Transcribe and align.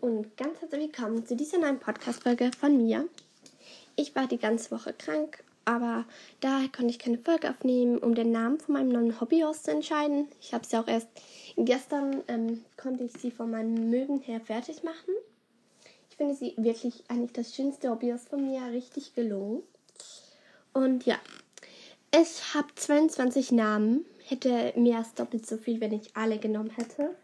und 0.00 0.36
ganz 0.36 0.60
herzlich 0.60 0.92
willkommen 0.92 1.26
zu 1.26 1.36
dieser 1.36 1.58
neuen 1.58 1.78
Podcast-Folge 1.78 2.50
von 2.58 2.76
mir. 2.76 3.08
Ich 3.94 4.14
war 4.14 4.26
die 4.26 4.38
ganze 4.38 4.70
Woche 4.70 4.92
krank, 4.92 5.42
aber 5.64 6.04
daher 6.40 6.68
konnte 6.68 6.90
ich 6.90 6.98
keine 6.98 7.18
Folge 7.18 7.48
aufnehmen, 7.48 7.98
um 7.98 8.14
den 8.14 8.30
Namen 8.30 8.58
von 8.58 8.74
meinem 8.74 8.90
neuen 8.90 9.20
Hobbyhaus 9.20 9.62
zu 9.62 9.70
entscheiden. 9.70 10.28
Ich 10.40 10.52
habe 10.52 10.66
sie 10.66 10.76
auch 10.76 10.86
erst 10.86 11.08
gestern, 11.56 12.22
ähm, 12.28 12.64
konnte 12.76 13.04
ich 13.04 13.12
sie 13.12 13.30
von 13.30 13.50
meinem 13.50 13.90
Mögen 13.90 14.20
her 14.20 14.40
fertig 14.40 14.82
machen. 14.82 15.14
Ich 16.10 16.16
finde 16.16 16.34
sie 16.34 16.54
wirklich 16.56 17.04
eigentlich 17.08 17.32
das 17.32 17.54
schönste 17.54 17.90
Hobbyhaus 17.90 18.24
von 18.24 18.46
mir, 18.46 18.62
richtig 18.72 19.14
gelungen. 19.14 19.62
Und 20.72 21.06
ja, 21.06 21.16
ich 22.14 22.54
habe 22.54 22.68
22 22.74 23.52
Namen, 23.52 24.04
hätte 24.26 24.72
mehr 24.76 24.98
als 24.98 25.14
doppelt 25.14 25.46
so 25.46 25.56
viel, 25.56 25.80
wenn 25.80 25.92
ich 25.92 26.16
alle 26.16 26.38
genommen 26.38 26.70
hätte. 26.70 27.14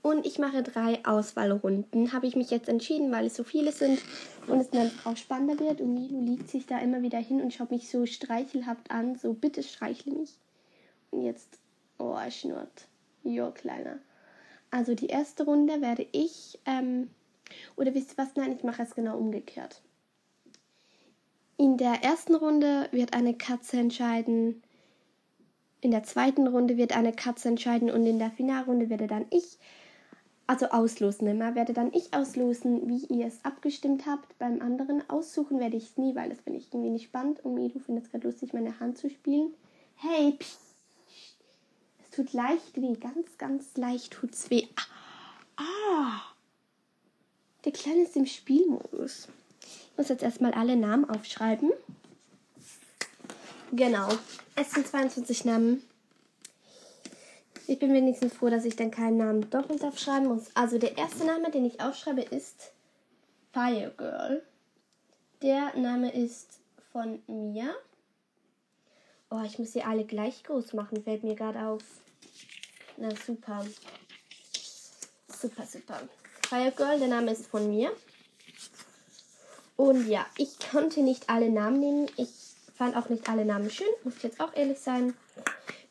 Und 0.00 0.26
ich 0.26 0.38
mache 0.38 0.62
drei 0.62 1.04
Auswahlrunden. 1.04 2.12
Habe 2.12 2.26
ich 2.26 2.36
mich 2.36 2.50
jetzt 2.50 2.68
entschieden, 2.68 3.10
weil 3.10 3.26
es 3.26 3.34
so 3.34 3.44
viele 3.44 3.72
sind 3.72 4.00
und 4.46 4.60
es 4.60 4.70
dann 4.70 4.90
auch 5.04 5.16
spannender 5.16 5.58
wird. 5.58 5.80
Und 5.80 5.94
Milo 5.94 6.20
liegt 6.20 6.48
sich 6.48 6.66
da 6.66 6.78
immer 6.78 7.02
wieder 7.02 7.18
hin 7.18 7.40
und 7.40 7.52
schaut 7.52 7.70
mich 7.70 7.90
so 7.90 8.06
streichelhaft 8.06 8.90
an. 8.90 9.16
So, 9.16 9.32
bitte 9.34 9.62
streichle 9.62 10.12
mich. 10.12 10.38
Und 11.10 11.22
jetzt, 11.22 11.58
oh, 11.98 12.14
er 12.14 12.30
schnurrt. 12.30 12.86
Jo, 13.24 13.50
kleiner. 13.50 13.98
Also 14.70 14.94
die 14.94 15.06
erste 15.06 15.44
Runde 15.44 15.80
werde 15.80 16.06
ich, 16.12 16.58
ähm, 16.66 17.10
oder 17.76 17.94
wisst 17.94 18.12
ihr 18.12 18.18
was? 18.18 18.36
Nein, 18.36 18.52
ich 18.52 18.62
mache 18.62 18.82
es 18.82 18.94
genau 18.94 19.16
umgekehrt. 19.16 19.80
In 21.56 21.76
der 21.76 22.04
ersten 22.04 22.34
Runde 22.34 22.88
wird 22.92 23.14
eine 23.14 23.34
Katze 23.34 23.78
entscheiden. 23.78 24.62
In 25.80 25.90
der 25.90 26.04
zweiten 26.04 26.46
Runde 26.46 26.76
wird 26.76 26.96
eine 26.96 27.12
Katze 27.12 27.48
entscheiden 27.48 27.90
und 27.90 28.06
in 28.06 28.18
der 28.18 28.30
Finalrunde 28.30 28.90
werde 28.90 29.06
dann 29.06 29.26
ich 29.30 29.58
also 30.48 30.70
auslosen 30.70 31.28
immer, 31.28 31.54
werde 31.54 31.74
dann 31.74 31.92
ich 31.92 32.14
auslosen, 32.14 32.88
wie 32.88 33.04
ihr 33.14 33.26
es 33.26 33.44
abgestimmt 33.44 34.06
habt. 34.06 34.38
Beim 34.38 34.62
anderen 34.62 35.08
aussuchen 35.10 35.60
werde 35.60 35.76
ich 35.76 35.90
es 35.90 35.96
nie, 35.98 36.16
weil 36.16 36.30
das 36.30 36.40
finde 36.40 36.58
ich 36.58 36.72
irgendwie 36.72 36.88
nicht 36.88 37.04
spannend. 37.04 37.44
Und 37.44 37.54
du 37.56 37.78
findest 37.78 38.06
es 38.06 38.12
gerade 38.12 38.26
lustig, 38.26 38.54
meine 38.54 38.80
Hand 38.80 38.96
zu 38.96 39.10
spielen. 39.10 39.52
Hey, 39.96 40.32
psst. 40.38 40.58
es 42.02 42.10
tut 42.10 42.32
leicht 42.32 42.80
weh, 42.80 42.94
ganz, 42.94 43.36
ganz 43.36 43.76
leicht 43.76 44.14
tut 44.14 44.32
es 44.32 44.48
weh. 44.48 44.66
Ah, 45.56 45.62
ah, 45.64 46.20
der 47.66 47.72
Kleine 47.72 48.04
ist 48.04 48.16
im 48.16 48.24
Spielmodus. 48.24 49.28
Ich 49.60 49.98
muss 49.98 50.08
jetzt 50.08 50.22
erstmal 50.22 50.54
alle 50.54 50.76
Namen 50.76 51.10
aufschreiben. 51.10 51.72
Genau, 53.72 54.08
es 54.54 54.70
sind 54.70 54.86
22 54.86 55.44
Namen. 55.44 55.82
Ich 57.70 57.78
bin 57.78 57.92
wenigstens 57.92 58.32
froh, 58.32 58.48
dass 58.48 58.64
ich 58.64 58.76
dann 58.76 58.90
keinen 58.90 59.18
Namen 59.18 59.50
doppelt 59.50 59.84
aufschreiben 59.84 60.28
muss. 60.28 60.46
Also 60.54 60.78
der 60.78 60.96
erste 60.96 61.26
Name, 61.26 61.50
den 61.50 61.66
ich 61.66 61.82
aufschreibe, 61.82 62.22
ist 62.22 62.72
Fire 63.52 63.92
Girl. 63.94 64.42
Der 65.42 65.76
Name 65.76 66.10
ist 66.10 66.60
von 66.92 67.22
mir. 67.26 67.76
Oh, 69.28 69.42
ich 69.44 69.58
muss 69.58 69.74
sie 69.74 69.82
alle 69.82 70.06
gleich 70.06 70.44
groß 70.44 70.72
machen, 70.72 71.04
fällt 71.04 71.24
mir 71.24 71.34
gerade 71.34 71.60
auf. 71.60 71.82
Na 72.96 73.10
super. 73.14 73.66
Super, 75.28 75.66
super. 75.66 76.00
Fire 76.48 76.72
Girl, 76.74 76.98
der 76.98 77.08
Name 77.08 77.32
ist 77.32 77.48
von 77.48 77.68
mir. 77.68 77.92
Und 79.76 80.08
ja, 80.08 80.24
ich 80.38 80.58
konnte 80.58 81.02
nicht 81.02 81.28
alle 81.28 81.50
Namen 81.50 81.80
nehmen. 81.80 82.10
Ich 82.16 82.30
fand 82.74 82.96
auch 82.96 83.10
nicht 83.10 83.28
alle 83.28 83.44
Namen 83.44 83.68
schön, 83.70 83.86
muss 84.04 84.16
ich 84.16 84.22
jetzt 84.22 84.40
auch 84.40 84.56
ehrlich 84.56 84.78
sein. 84.78 85.12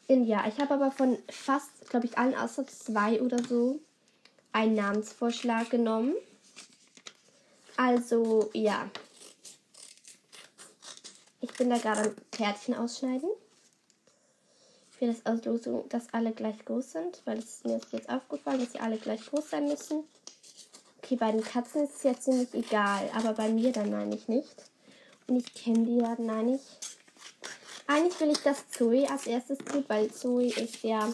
In, 0.08 0.24
ja, 0.24 0.48
ich 0.48 0.58
habe 0.60 0.74
aber 0.74 0.92
von 0.92 1.18
fast, 1.30 1.90
glaube 1.90 2.06
ich, 2.06 2.18
allen 2.18 2.36
außer 2.36 2.66
zwei 2.66 3.22
oder 3.22 3.44
so 3.44 3.80
einen 4.54 4.76
Namensvorschlag 4.76 5.70
genommen. 5.70 6.16
Also, 7.76 8.50
ja. 8.54 8.90
Ich 11.42 11.54
bin 11.54 11.70
da 11.70 11.78
gerade 11.78 12.10
am 12.10 12.16
Kärtchen 12.32 12.74
ausschneiden. 12.74 13.30
Für 14.98 15.08
das 15.08 15.26
Auslosung, 15.26 15.88
dass 15.90 16.14
alle 16.14 16.32
gleich 16.32 16.64
groß 16.66 16.94
sind, 16.94 17.22
weil 17.26 17.40
es 17.40 17.64
mir 17.66 17.78
ist 17.78 17.92
jetzt 17.92 18.10
aufgefallen, 18.10 18.62
dass 18.62 18.72
sie 18.72 18.80
alle 18.80 18.98
gleich 18.98 19.24
groß 19.26 19.50
sein 19.50 19.66
müssen. 19.66 20.06
Okay, 21.04 21.18
bei 21.18 21.32
den 21.32 21.44
Katzen 21.44 21.84
ist 21.84 21.98
es 21.98 22.04
jetzt 22.04 22.24
ziemlich 22.24 22.52
egal, 22.54 23.10
aber 23.14 23.34
bei 23.34 23.50
mir 23.50 23.72
dann 23.72 23.92
meine 23.92 24.16
ich 24.16 24.28
nicht. 24.28 24.56
Und 25.28 25.36
ich 25.36 25.54
kenne 25.54 25.86
die 25.86 26.00
dann 26.00 26.26
meine 26.26 26.56
ich 26.56 26.62
eigentlich 27.88 28.20
will 28.20 28.32
ich, 28.32 28.40
dass 28.40 28.70
Zoe 28.70 29.10
als 29.10 29.28
erstes 29.28 29.58
tut, 29.60 29.88
weil 29.90 30.12
Zoe 30.12 30.48
ist 30.48 30.84
ja 30.84 31.12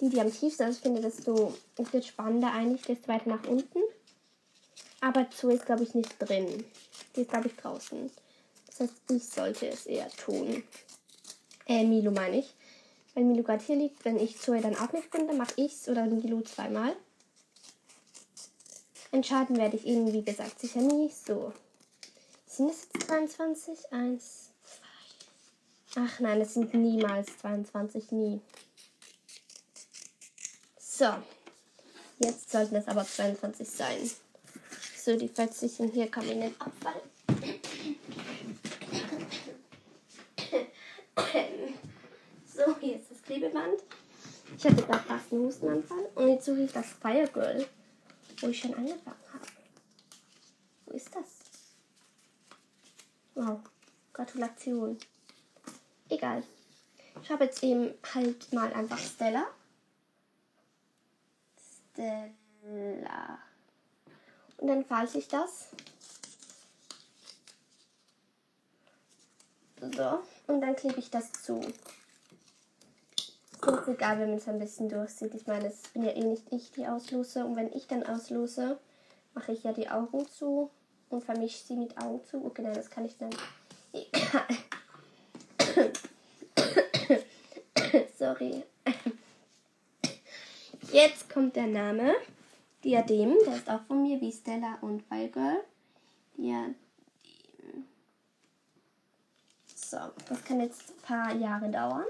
die, 0.00 0.08
die 0.08 0.20
am 0.20 0.32
tiefsten 0.32 0.68
ist. 0.68 0.76
Ich 0.76 0.82
finde, 0.82 1.00
desto, 1.00 1.54
es 1.76 1.92
wird 1.92 2.06
spannender 2.06 2.52
eigentlich, 2.52 2.82
desto 2.82 3.08
weiter 3.08 3.28
nach 3.28 3.46
unten. 3.46 3.80
Aber 5.00 5.30
Zoe 5.30 5.54
ist, 5.54 5.66
glaube 5.66 5.84
ich, 5.84 5.94
nicht 5.94 6.16
drin. 6.18 6.64
Die 7.14 7.20
ist, 7.20 7.30
glaube 7.30 7.48
ich, 7.48 7.56
draußen. 7.56 8.10
Das 8.66 8.80
heißt, 8.80 8.94
ich 9.10 9.24
sollte 9.24 9.68
es 9.68 9.86
eher 9.86 10.08
tun. 10.10 10.64
Äh, 11.66 11.84
Milo 11.84 12.10
meine 12.10 12.38
ich. 12.38 12.54
Wenn 13.14 13.28
Milo 13.28 13.42
gerade 13.42 13.64
hier 13.64 13.76
liegt, 13.76 14.04
wenn 14.04 14.18
ich 14.18 14.40
Zoe 14.40 14.60
dann 14.60 14.76
auch 14.76 14.92
nicht 14.92 15.10
finde, 15.10 15.34
mache 15.34 15.52
ich 15.56 15.72
es 15.72 15.88
oder 15.88 16.06
Milo 16.06 16.40
zweimal. 16.42 16.96
Entscheiden 19.10 19.56
werde 19.56 19.76
ich 19.76 19.84
ihn, 19.84 20.12
wie 20.12 20.22
gesagt, 20.22 20.60
sicher 20.60 20.80
nie. 20.80 21.10
So. 21.10 21.52
Sind 22.46 22.70
es 22.70 22.88
jetzt 22.92 23.08
22? 23.08 23.92
1, 23.92 24.50
Ach 25.96 26.20
nein, 26.20 26.40
es 26.40 26.54
sind 26.54 26.74
niemals 26.74 27.38
22, 27.38 28.12
nie. 28.12 28.40
So. 30.78 31.14
Jetzt 32.18 32.50
sollten 32.50 32.76
es 32.76 32.88
aber 32.88 33.06
22 33.06 33.68
sein. 33.68 34.10
So, 34.96 35.16
die 35.16 35.28
Fötzchen 35.28 35.90
hier 35.92 36.10
kommen 36.10 36.28
in 36.30 36.40
den 36.40 36.60
Abfall. 36.60 37.00
So, 42.46 42.76
hier 42.80 42.96
ist 42.96 43.10
das 43.10 43.22
Klebeband. 43.22 43.82
Ich 44.56 44.64
hatte 44.64 44.82
gerade 44.82 45.04
fast 45.04 45.32
einen 45.32 45.42
Hustenanfall. 45.42 46.08
Und 46.16 46.28
jetzt 46.28 46.44
suche 46.44 46.62
ich 46.62 46.72
das 46.72 46.86
Fire 46.86 47.28
Girl, 47.32 47.66
wo 48.40 48.48
ich 48.48 48.58
schon 48.58 48.74
angefangen 48.74 49.16
habe. 49.32 49.46
Wo 50.86 50.92
ist 50.94 51.14
das? 51.14 51.26
Wow, 53.36 53.60
Gratulation. 54.12 54.98
Egal. 56.18 56.42
Ich 57.22 57.30
habe 57.30 57.44
jetzt 57.44 57.62
eben 57.62 57.94
halt 58.12 58.52
mal 58.52 58.72
einfach 58.72 58.98
Stella. 58.98 59.46
Stella. 61.92 63.38
Und 64.56 64.66
dann 64.66 64.84
falte 64.84 65.18
ich 65.18 65.28
das. 65.28 65.68
So. 69.80 70.20
Und 70.48 70.60
dann 70.60 70.74
klebe 70.74 70.98
ich 70.98 71.08
das 71.08 71.32
zu. 71.32 71.60
Ist 71.60 73.88
egal, 73.88 74.18
wenn 74.18 74.30
man 74.30 74.38
es 74.38 74.48
ein 74.48 74.58
bisschen 74.58 74.88
durchsieht. 74.88 75.34
Ich 75.34 75.46
meine, 75.46 75.68
es 75.68 75.82
bin 75.88 76.02
ja 76.02 76.10
eh 76.10 76.24
nicht 76.24 76.52
ich, 76.52 76.72
die 76.72 76.88
auslose. 76.88 77.44
Und 77.44 77.54
wenn 77.54 77.72
ich 77.72 77.86
dann 77.86 78.02
auslose, 78.02 78.80
mache 79.34 79.52
ich 79.52 79.62
ja 79.62 79.72
die 79.72 79.88
Augen 79.88 80.28
zu 80.28 80.72
und 81.10 81.22
vermische 81.22 81.64
sie 81.64 81.76
mit 81.76 81.96
Augen 81.96 82.24
zu. 82.24 82.44
Okay, 82.44 82.62
nein, 82.62 82.74
das 82.74 82.90
kann 82.90 83.04
ich 83.04 83.16
dann. 83.18 83.30
Egal. 83.92 84.48
Sorry. 88.28 88.62
Jetzt 90.92 91.30
kommt 91.30 91.56
der 91.56 91.66
Name. 91.66 92.14
Diadem, 92.84 93.34
der 93.46 93.56
ist 93.56 93.70
auch 93.70 93.80
von 93.86 94.02
mir, 94.02 94.20
wie 94.20 94.30
Stella 94.30 94.76
und 94.82 95.02
Firegirl. 95.02 95.64
Diadem. 96.36 96.74
So, 99.74 99.96
das 100.28 100.44
kann 100.44 100.60
jetzt 100.60 100.90
ein 100.90 101.00
paar 101.00 101.34
Jahre 101.36 101.70
dauern, 101.70 102.04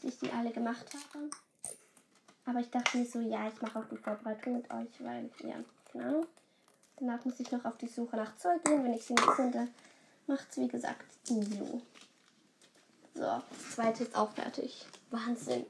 bis 0.00 0.14
ich 0.14 0.20
die 0.20 0.30
alle 0.30 0.52
gemacht 0.52 0.86
habe. 0.94 1.30
Aber 2.44 2.60
ich 2.60 2.70
dachte 2.70 2.96
mir 2.98 3.06
so, 3.06 3.18
ja, 3.18 3.48
ich 3.48 3.60
mache 3.60 3.80
auch 3.80 3.88
die 3.88 3.96
Vorbereitung 3.96 4.52
mit 4.52 4.70
euch, 4.70 5.00
weil, 5.00 5.28
ja, 5.42 5.56
genau. 5.92 6.24
Danach 6.96 7.24
muss 7.24 7.40
ich 7.40 7.50
noch 7.50 7.64
auf 7.64 7.76
die 7.78 7.88
Suche 7.88 8.14
nach 8.14 8.36
Zeug 8.36 8.62
gehen. 8.62 8.84
Wenn 8.84 8.94
ich 8.94 9.02
sie 9.02 9.14
nicht 9.14 9.32
finde, 9.32 9.66
macht 10.28 10.46
es, 10.50 10.58
wie 10.58 10.68
gesagt, 10.68 11.06
Milo. 11.28 11.82
So, 13.20 13.26
das 13.26 13.74
zweite 13.74 14.04
ist 14.04 14.16
auch 14.16 14.30
fertig. 14.30 14.86
Wahnsinn. 15.10 15.66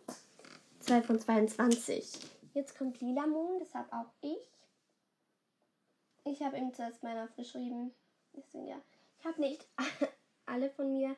2 0.79 1.03
von 1.03 1.21
22. 1.21 2.09
Jetzt 2.55 2.79
kommt 2.79 3.01
Lila 3.01 3.27
Moon, 3.27 3.59
deshalb 3.61 3.93
auch 3.93 4.07
ich. 4.21 4.39
Ich 6.25 6.41
habe 6.43 6.59
ihm 6.59 6.73
zuerst 6.73 7.03
meiner 7.03 7.25
aufgeschrieben. 7.25 7.93
Deswegen 8.37 8.69
ja. 8.69 8.77
Ich 9.19 9.25
habe 9.25 9.41
nicht 9.41 9.67
alle 10.47 10.71
von 10.71 10.93
mir, 10.93 11.17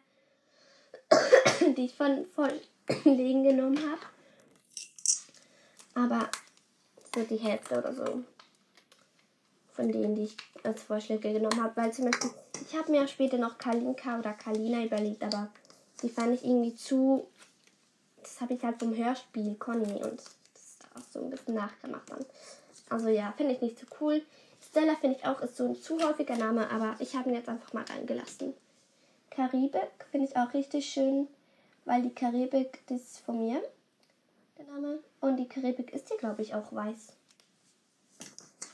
die 1.76 1.84
ich 1.84 1.94
von 1.94 2.25
Vorlegen 2.25 3.43
genommen 3.44 3.78
habe. 3.78 4.00
Aber 5.94 6.31
so 7.14 7.25
die 7.25 7.37
Hälfte 7.37 7.76
oder 7.76 7.93
so. 7.93 8.25
Von 9.73 9.93
denen, 9.93 10.14
die 10.14 10.25
ich 10.25 10.37
als 10.62 10.82
Vorschläge 10.82 11.35
genommen 11.35 11.62
habe. 11.62 11.76
Weil 11.76 11.93
zum 11.93 12.06
Beispiel, 12.06 12.31
ich 12.67 12.75
habe 12.75 12.90
mir 12.90 13.06
später 13.06 13.37
noch 13.37 13.58
Kalinka 13.58 14.19
oder 14.19 14.32
Kalina 14.32 14.82
überlegt, 14.82 15.23
aber 15.23 15.50
die 16.02 16.08
fand 16.08 16.34
ich 16.34 16.44
irgendwie 16.44 16.75
zu. 16.75 17.26
Das 18.22 18.40
habe 18.40 18.54
ich 18.54 18.62
halt 18.62 18.78
vom 18.78 18.96
Hörspiel 18.96 19.54
Conny 19.56 19.94
und 20.02 20.19
das 20.19 20.62
ist 20.62 20.84
auch 20.94 21.12
so 21.12 21.20
ein 21.20 21.31
bisschen 21.31 21.54
nachgemacht 21.54 22.08
dann. 22.10 22.25
Also 22.88 23.08
ja, 23.08 23.32
finde 23.37 23.54
ich 23.54 23.60
nicht 23.60 23.78
so 23.78 23.87
cool. 24.00 24.22
Stella 24.60 24.94
finde 24.96 25.19
ich 25.19 25.26
auch 25.26 25.40
ist 25.40 25.56
so 25.56 25.69
ein 25.69 25.76
zu 25.76 25.99
häufiger 25.99 26.37
Name, 26.37 26.70
aber 26.70 26.94
ich 26.99 27.14
habe 27.16 27.31
ihn 27.31 27.34
jetzt 27.34 27.49
einfach 27.49 27.72
mal 27.72 27.84
reingelassen. 27.84 28.54
Karibik 29.31 30.06
finde 30.10 30.28
ich 30.28 30.37
auch 30.37 30.52
richtig 30.54 30.87
schön, 30.87 31.26
weil 31.84 32.02
die 32.02 32.14
Karibik, 32.14 32.81
das 32.87 33.00
ist 33.00 33.19
von 33.20 33.38
mir, 33.38 33.62
der 34.58 34.66
Name. 34.66 34.99
Und 35.20 35.37
die 35.38 35.49
Karibik 35.49 35.93
ist 35.93 36.08
hier, 36.08 36.19
glaube 36.19 36.43
ich, 36.43 36.54
auch 36.54 36.72
weiß. 36.72 37.14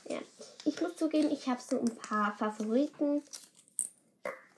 Ja, 0.09 0.19
ich 0.65 0.81
muss 0.81 0.95
zugeben, 0.95 1.31
ich 1.31 1.47
habe 1.47 1.61
so 1.61 1.79
ein 1.79 1.95
paar 1.95 2.35
Favoriten. 2.37 3.23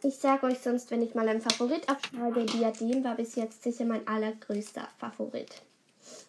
Ich 0.03 0.17
sage 0.17 0.47
euch 0.47 0.59
sonst, 0.59 0.89
wenn 0.89 1.03
ich 1.03 1.13
mal 1.13 1.29
einen 1.29 1.41
Favorit 1.41 1.87
abschreibe, 1.87 2.45
Diadem 2.45 3.03
war 3.03 3.15
bis 3.15 3.35
jetzt 3.35 3.61
sicher 3.61 3.85
mein 3.85 4.07
allergrößter 4.07 4.87
Favorit. 4.97 5.61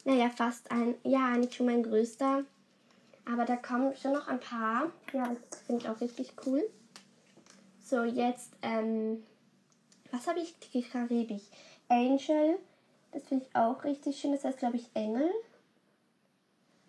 Naja, 0.05 0.29
fast 0.29 0.71
ein, 0.71 0.95
ja, 1.05 1.31
nicht 1.39 1.55
schon 1.55 1.67
mein 1.67 1.83
größter. 1.83 2.45
Aber 3.25 3.45
da 3.47 3.57
kommen 3.57 3.97
schon 3.97 4.13
noch 4.13 4.29
ein 4.29 4.41
paar. 4.41 4.93
Ja, 5.15 5.35
das 5.51 5.61
finde 5.61 5.83
ich 5.83 5.89
auch 5.89 6.01
richtig 6.03 6.35
cool. 6.45 6.63
So, 7.83 8.03
jetzt, 8.05 8.51
ähm, 8.61 9.23
was 10.11 10.27
habe 10.27 10.41
ich 10.41 10.55
Karibik? 10.91 11.43
Angel. 11.89 12.59
Das 13.13 13.23
finde 13.25 13.47
ich 13.47 13.57
auch 13.57 13.85
richtig 13.85 14.19
schön. 14.21 14.33
Das 14.33 14.45
heißt, 14.45 14.59
glaube 14.59 14.77
ich, 14.77 14.91
Engel. 14.93 15.31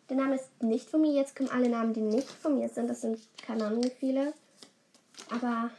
Der 0.10 0.18
Name 0.18 0.36
ist 0.36 0.62
nicht 0.62 0.90
von 0.90 1.00
mir. 1.00 1.14
Jetzt 1.14 1.36
kommen 1.36 1.50
alle 1.50 1.70
Namen, 1.70 1.94
die 1.94 2.02
nicht 2.02 2.30
von 2.30 2.58
mir 2.58 2.68
sind. 2.68 2.90
Das 2.90 3.02
sind 3.02 3.20
keine 3.38 3.66
Ahnung 3.68 3.86
wie 3.86 3.90
viele. 3.90 4.34
Aber 5.30 5.70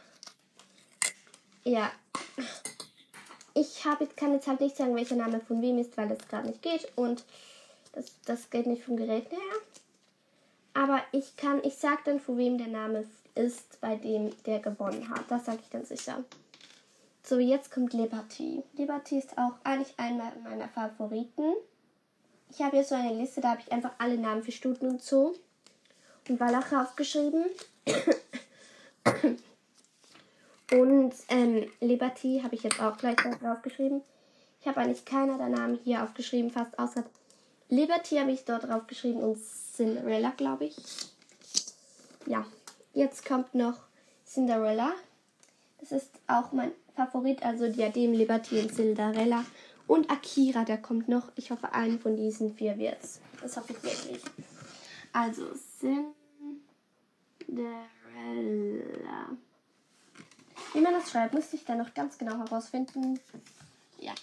ja. 1.65 1.91
Ich 3.53 3.85
habe 3.85 4.07
kann 4.07 4.33
jetzt 4.33 4.47
halt 4.47 4.61
nicht 4.61 4.75
sagen, 4.75 4.95
welcher 4.95 5.15
Name 5.15 5.39
von 5.39 5.61
wem 5.61 5.77
ist, 5.77 5.97
weil 5.97 6.09
das 6.09 6.27
gerade 6.27 6.47
nicht 6.47 6.61
geht. 6.61 6.87
Und 6.95 7.23
das, 7.93 8.11
das 8.25 8.49
geht 8.49 8.67
nicht 8.67 8.83
vom 8.83 8.97
Gerät 8.97 9.31
her. 9.31 9.39
Aber 10.73 11.01
ich 11.13 11.37
kann, 11.37 11.63
ich 11.63 11.75
sag 11.75 12.03
dann, 12.03 12.19
von 12.19 12.37
wem 12.37 12.57
der 12.57 12.67
Name 12.67 13.05
ist, 13.33 13.79
bei 13.79 13.95
dem 13.95 14.31
der 14.43 14.59
gewonnen 14.59 15.09
hat. 15.09 15.23
Das 15.29 15.45
sage 15.45 15.59
ich 15.63 15.69
dann 15.69 15.85
sicher. 15.85 16.23
So, 17.23 17.39
jetzt 17.39 17.71
kommt 17.71 17.93
Liberty. 17.93 18.61
Liberty 18.73 19.17
ist 19.17 19.37
auch 19.37 19.53
eigentlich 19.63 19.93
einer 19.97 20.33
meiner 20.43 20.67
Favoriten. 20.67 21.53
Ich 22.51 22.61
habe 22.61 22.75
hier 22.77 22.85
so 22.85 22.93
eine 22.95 23.13
Liste, 23.13 23.41
da 23.41 23.51
habe 23.51 23.61
ich 23.65 23.71
einfach 23.71 23.91
alle 23.97 24.17
Namen 24.17 24.43
für 24.43 24.51
Stuten 24.51 24.87
und 24.87 25.01
Zoo 25.01 25.33
und 26.27 26.39
Wallache 26.39 26.79
aufgeschrieben. 26.79 27.45
Und 30.81 31.13
ähm, 31.29 31.69
Liberty 31.79 32.41
habe 32.43 32.55
ich 32.55 32.63
jetzt 32.63 32.81
auch 32.81 32.97
gleich 32.97 33.15
draufgeschrieben. 33.15 34.01
Ich 34.61 34.67
habe 34.67 34.81
eigentlich 34.81 35.05
keiner 35.05 35.37
der 35.37 35.49
Namen 35.49 35.79
hier 35.83 36.03
aufgeschrieben, 36.03 36.51
fast 36.51 36.77
außer 36.79 37.03
Liberty 37.69 38.17
habe 38.17 38.31
ich 38.31 38.45
dort 38.45 38.63
draufgeschrieben 38.63 39.21
und 39.21 39.37
Cinderella, 39.37 40.31
glaube 40.31 40.65
ich. 40.65 40.75
Ja, 42.25 42.45
jetzt 42.93 43.25
kommt 43.25 43.55
noch 43.55 43.77
Cinderella. 44.25 44.93
Das 45.79 45.91
ist 45.91 46.09
auch 46.27 46.51
mein 46.51 46.71
Favorit, 46.95 47.43
also 47.43 47.67
Diadem, 47.71 48.13
Liberty 48.13 48.59
und 48.59 48.73
Cinderella. 48.73 49.45
Und 49.87 50.09
Akira, 50.09 50.63
der 50.63 50.77
kommt 50.77 51.09
noch. 51.09 51.31
Ich 51.35 51.51
hoffe, 51.51 51.73
einen 51.73 51.99
von 51.99 52.15
diesen 52.15 52.55
vier 52.55 52.77
wird's. 52.77 53.19
Das 53.41 53.57
hoffe 53.57 53.73
ich 53.73 53.83
wirklich. 53.83 54.21
Also 55.13 55.45
Cinderella. 55.79 56.17
Wie 60.75 60.81
man 60.81 60.93
das 60.93 61.09
schreibt, 61.09 61.33
müsste 61.33 61.55
ich 61.55 61.63
dann 61.63 61.77
noch 61.77 61.93
ganz 61.93 62.17
genau 62.17 62.37
herausfinden. 62.37 63.17
Ja. 63.97 64.13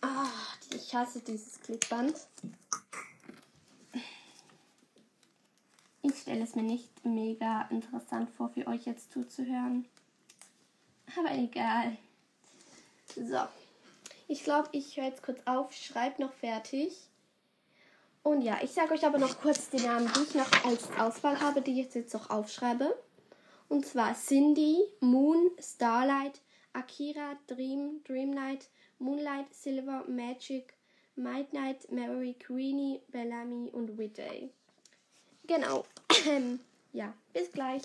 Ah, 0.00 0.28
ich 0.72 0.94
hasse 0.94 1.18
dieses 1.18 1.60
Klickband. 1.62 2.14
Ich 6.02 6.16
stelle 6.20 6.44
es 6.44 6.54
mir 6.54 6.62
nicht 6.62 7.04
mega 7.04 7.62
interessant 7.70 8.30
vor, 8.30 8.50
für 8.50 8.68
euch 8.68 8.86
jetzt 8.86 9.12
zuzuhören. 9.12 9.84
Aber 11.16 11.32
egal. 11.32 11.96
So. 13.16 13.48
Ich 14.28 14.44
glaube, 14.44 14.68
ich 14.70 14.96
höre 14.96 15.06
jetzt 15.06 15.24
kurz 15.24 15.40
auf, 15.44 15.72
schreibe 15.72 16.22
noch 16.22 16.34
fertig. 16.34 17.07
Und 18.28 18.42
ja, 18.42 18.58
ich 18.62 18.72
sage 18.72 18.92
euch 18.92 19.06
aber 19.06 19.16
noch 19.16 19.40
kurz 19.40 19.70
die 19.70 19.80
Namen, 19.80 20.12
die 20.14 20.20
ich 20.20 20.34
noch 20.34 20.66
als 20.66 20.90
Auswahl 20.98 21.40
habe, 21.40 21.62
die 21.62 21.80
ich 21.80 21.94
jetzt 21.94 22.12
noch 22.12 22.28
aufschreibe. 22.28 22.94
Und 23.70 23.86
zwar 23.86 24.14
Cindy, 24.14 24.82
Moon, 25.00 25.50
Starlight, 25.58 26.42
Akira, 26.74 27.38
Dream, 27.46 28.02
Dreamlight, 28.04 28.68
Moonlight, 28.98 29.46
Silver, 29.54 30.04
Magic, 30.08 30.74
Midnight, 31.16 31.90
Mary, 31.90 32.34
Queenie, 32.34 33.00
Bellamy 33.08 33.70
und 33.72 33.96
Whitday. 33.96 34.50
Genau. 35.46 35.86
ja, 36.92 37.14
bis 37.32 37.50
gleich. 37.50 37.82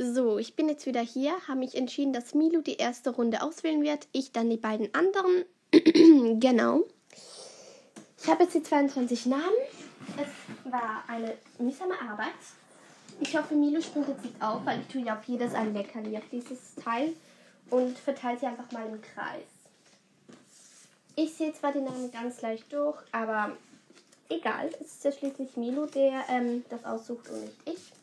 So, 0.00 0.38
ich 0.38 0.54
bin 0.54 0.68
jetzt 0.68 0.86
wieder 0.86 1.00
hier, 1.00 1.32
habe 1.48 1.58
mich 1.58 1.74
entschieden, 1.74 2.12
dass 2.12 2.32
Milo 2.32 2.60
die 2.60 2.76
erste 2.76 3.10
Runde 3.10 3.42
auswählen 3.42 3.82
wird, 3.82 4.06
ich 4.12 4.30
dann 4.30 4.48
die 4.48 4.56
beiden 4.56 4.94
anderen. 4.94 5.44
genau. 6.40 6.84
Ich 8.22 8.28
habe 8.28 8.44
jetzt 8.44 8.54
die 8.54 8.62
22 8.62 9.26
Namen. 9.26 9.42
Es 10.16 10.70
war 10.70 11.02
eine 11.08 11.34
mühsame 11.58 12.00
Arbeit. 12.00 12.28
Ich 13.18 13.36
hoffe, 13.36 13.56
Milo 13.56 13.80
springt 13.80 14.06
jetzt 14.06 14.22
nicht 14.22 14.40
auf, 14.40 14.64
weil 14.64 14.80
ich 14.82 14.86
tue 14.86 15.02
ja 15.02 15.18
auf 15.18 15.24
jedes 15.24 15.52
ein 15.52 15.74
Leckerli 15.74 16.16
auf 16.16 16.28
dieses 16.30 16.76
Teil 16.76 17.14
und 17.70 17.98
verteile 17.98 18.38
sie 18.38 18.46
einfach 18.46 18.70
mal 18.70 18.86
im 18.86 19.02
Kreis. 19.02 19.42
Ich 21.16 21.34
sehe 21.34 21.52
zwar 21.54 21.72
die 21.72 21.80
Namen 21.80 22.12
ganz 22.12 22.40
leicht 22.40 22.72
durch, 22.72 22.98
aber 23.10 23.56
egal. 24.28 24.70
Es 24.80 24.94
ist 24.94 25.04
ja 25.04 25.10
schließlich 25.10 25.56
Milo, 25.56 25.86
der 25.86 26.22
ähm, 26.28 26.64
das 26.70 26.84
aussucht 26.84 27.28
und 27.30 27.40
nicht 27.40 27.56
ich. 27.64 27.97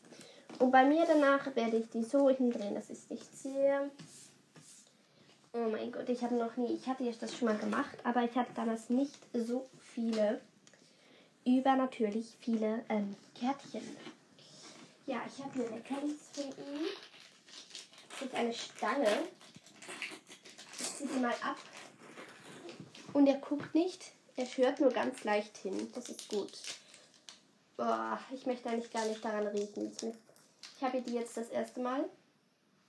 Und 0.58 0.70
bei 0.70 0.84
mir 0.84 1.04
danach 1.06 1.54
werde 1.54 1.76
ich 1.76 1.90
die 1.90 2.02
so 2.02 2.30
hindrehen, 2.30 2.74
dass 2.74 2.90
ich 2.90 2.98
es 2.98 3.10
nicht 3.10 3.36
sehe. 3.36 3.90
Oh 5.52 5.68
mein 5.70 5.92
Gott, 5.92 6.08
ich 6.08 6.22
hatte 6.22 6.34
noch 6.34 6.56
nie, 6.56 6.74
ich 6.74 6.86
hatte 6.86 7.04
jetzt 7.04 7.22
das 7.22 7.34
schon 7.34 7.48
mal 7.48 7.58
gemacht, 7.58 7.96
aber 8.04 8.22
ich 8.24 8.34
hatte 8.34 8.52
damals 8.54 8.90
nicht 8.90 9.16
so 9.32 9.66
viele, 9.80 10.40
übernatürlich 11.44 12.36
viele 12.40 12.84
ähm, 12.88 13.16
Kärtchen. 13.38 13.82
Ja, 15.06 15.22
ich 15.26 15.42
habe 15.42 15.54
hier 15.54 15.70
Leckerlis 15.70 16.30
von 16.32 16.44
ihm. 16.44 16.86
Das 18.10 18.22
ist 18.22 18.34
eine 18.34 18.52
Stange. 18.52 19.08
Ich 20.78 20.94
ziehe 20.96 21.08
sie 21.08 21.20
mal 21.20 21.34
ab. 21.42 21.56
Und 23.12 23.26
er 23.26 23.36
guckt 23.36 23.74
nicht, 23.74 24.12
er 24.36 24.44
hört 24.44 24.80
nur 24.80 24.90
ganz 24.90 25.24
leicht 25.24 25.56
hin. 25.58 25.90
Das 25.94 26.08
ist 26.08 26.28
gut. 26.28 26.52
Boah, 27.76 28.18
ich 28.34 28.46
möchte 28.46 28.68
eigentlich 28.68 28.90
gar 28.90 29.06
nicht 29.06 29.24
daran 29.24 29.46
riechen. 29.46 29.92
Ich 30.76 30.84
habe 30.84 31.00
die 31.00 31.14
jetzt 31.14 31.36
das 31.36 31.48
erste 31.48 31.80
Mal. 31.80 32.04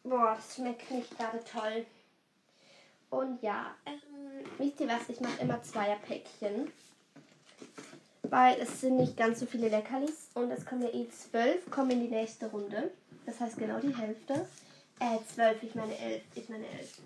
Boah, 0.03 0.35
das 0.35 0.55
schmeckt 0.55 0.91
nicht 0.91 1.17
gerade 1.17 1.41
toll. 1.45 1.85
Und 3.09 3.41
ja, 3.41 3.73
ähm, 3.85 4.45
wisst 4.57 4.81
ihr 4.81 4.89
was? 4.89 5.07
Ich 5.07 5.21
mache 5.21 5.41
immer 5.41 5.63
Zweierpäckchen. 5.63 6.71
Weil 8.23 8.59
es 8.59 8.81
sind 8.81 8.97
nicht 8.97 9.15
ganz 9.15 9.39
so 9.39 9.45
viele 9.45 9.69
Leckerlis. 9.69 10.29
Und 10.33 10.51
es 10.51 10.65
kommen 10.65 10.81
ja 10.81 10.89
eh 10.89 11.07
zwölf, 11.09 11.69
kommen 11.71 11.91
in 11.91 12.01
die 12.01 12.13
nächste 12.13 12.47
Runde. 12.47 12.91
Das 13.25 13.39
heißt 13.39 13.57
genau 13.57 13.79
die 13.79 13.95
Hälfte. 13.95 14.47
Äh, 14.99 15.19
zwölf, 15.33 15.63
ich 15.63 15.73
meine 15.73 15.97
elf. 15.97 16.23
Ich 16.35 16.49
meine 16.49 16.67
elf. 16.67 16.99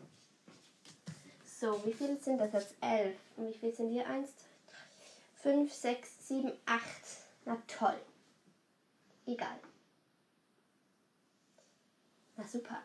So, 1.46 1.80
wie 1.86 1.94
viele 1.94 2.18
sind 2.18 2.40
das 2.40 2.54
jetzt? 2.54 2.74
Elf. 2.82 3.18
Und 3.38 3.50
wie 3.50 3.58
viele 3.60 3.74
sind 3.74 3.92
hier? 3.92 4.08
Eins, 4.08 4.30
fünf, 5.44 5.72
sechs, 5.72 6.28
sieben, 6.28 6.52
acht. 6.66 7.04
Na 7.46 7.62
toll. 7.68 8.00
Egal. 9.28 9.60
Na 12.38 12.44
super. 12.48 12.78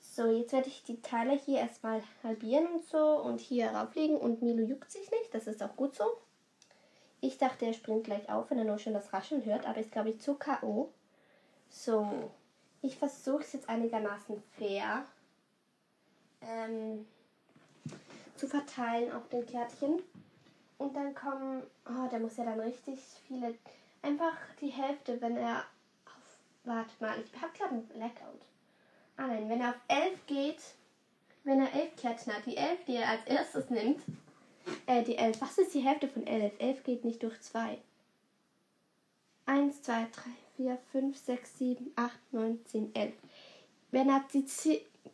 So, 0.00 0.26
jetzt 0.26 0.52
werde 0.52 0.68
ich 0.68 0.82
die 0.82 1.00
Teile 1.00 1.34
hier 1.34 1.60
erstmal 1.60 2.02
halbieren 2.24 2.66
und 2.66 2.84
so 2.84 2.98
und 2.98 3.40
hier 3.40 3.70
rauflegen 3.70 4.16
und 4.16 4.42
Milo 4.42 4.64
juckt 4.64 4.90
sich 4.90 5.08
nicht, 5.12 5.32
das 5.32 5.46
ist 5.46 5.62
auch 5.62 5.76
gut 5.76 5.94
so. 5.94 6.04
Ich 7.20 7.38
dachte, 7.38 7.66
er 7.66 7.72
springt 7.72 8.04
gleich 8.04 8.28
auf, 8.28 8.50
wenn 8.50 8.58
er 8.58 8.64
nur 8.64 8.78
schon 8.78 8.94
das 8.94 9.12
Rascheln 9.12 9.44
hört, 9.44 9.66
aber 9.66 9.78
ist 9.78 9.92
glaube 9.92 10.10
ich 10.10 10.20
zu 10.20 10.34
K.O. 10.34 10.92
So, 11.68 12.30
ich 12.82 12.96
versuche 12.96 13.42
es 13.42 13.52
jetzt 13.52 13.68
einigermaßen 13.68 14.42
fair 14.56 15.04
ähm, 16.40 17.06
zu 18.36 18.46
verteilen 18.46 19.12
auf 19.12 19.28
den 19.28 19.46
Kärtchen. 19.46 20.02
Und 20.78 20.94
dann 20.94 21.14
kommen, 21.14 21.62
oh, 21.86 22.08
der 22.10 22.20
muss 22.20 22.36
ja 22.36 22.44
dann 22.44 22.60
richtig 22.60 23.00
viele, 23.26 23.54
einfach 24.02 24.36
die 24.60 24.68
Hälfte, 24.68 25.20
wenn 25.20 25.36
er 25.36 25.64
Warte 26.68 26.90
mal, 27.00 27.14
ich 27.24 27.40
habe 27.40 27.50
gerade 27.56 27.70
einen 27.70 27.86
Blackout. 27.86 28.42
Ah 29.16 29.26
nein, 29.26 29.48
wenn 29.48 29.62
er 29.62 29.70
auf 29.70 29.80
11 29.88 30.26
geht, 30.26 30.58
wenn 31.44 31.62
er 31.62 31.72
11 31.72 31.96
Kärtchen 31.96 32.34
hat, 32.34 32.44
die 32.44 32.58
11, 32.58 32.84
die 32.86 32.96
er 32.96 33.08
als 33.08 33.24
erstes 33.24 33.70
nimmt, 33.70 34.02
äh, 34.84 35.02
die 35.02 35.16
11, 35.16 35.40
was 35.40 35.56
ist 35.56 35.72
die 35.72 35.80
Hälfte 35.80 36.08
von 36.08 36.26
11? 36.26 36.52
11 36.58 36.82
geht 36.84 37.04
nicht 37.06 37.22
durch 37.22 37.40
2. 37.40 37.78
1, 39.46 39.82
2, 39.82 39.92
3, 39.94 40.08
4, 40.58 40.78
5, 40.92 41.16
6, 41.16 41.58
7, 41.58 41.92
8, 41.96 42.32
9, 42.32 42.66
10, 42.66 42.94
11. 42.94 43.14
Wenn 43.90 44.10
er 44.10 44.22
die, 44.34 44.44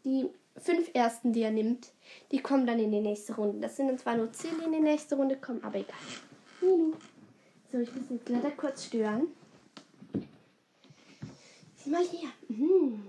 die 0.04 0.28
fünf 0.56 0.90
ersten, 0.92 1.32
die 1.32 1.42
er 1.42 1.52
nimmt, 1.52 1.92
die 2.32 2.40
kommen 2.40 2.66
dann 2.66 2.80
in 2.80 2.90
die 2.90 3.00
nächste 3.00 3.36
Runde. 3.36 3.60
Das 3.60 3.76
sind 3.76 3.86
dann 3.86 3.98
zwar 3.98 4.16
nur 4.16 4.32
10, 4.32 4.58
die 4.58 4.64
in 4.64 4.72
die 4.72 4.80
nächste 4.80 5.14
Runde 5.14 5.36
kommen, 5.36 5.62
aber 5.62 5.76
egal. 5.76 5.94
So, 6.60 7.78
ich 7.78 7.94
muss 7.94 8.08
den 8.08 8.24
Kletter 8.24 8.50
kurz 8.50 8.86
stören. 8.86 9.28
Mal 11.86 12.04
hier. 12.04 12.30
Mhm. 12.48 13.02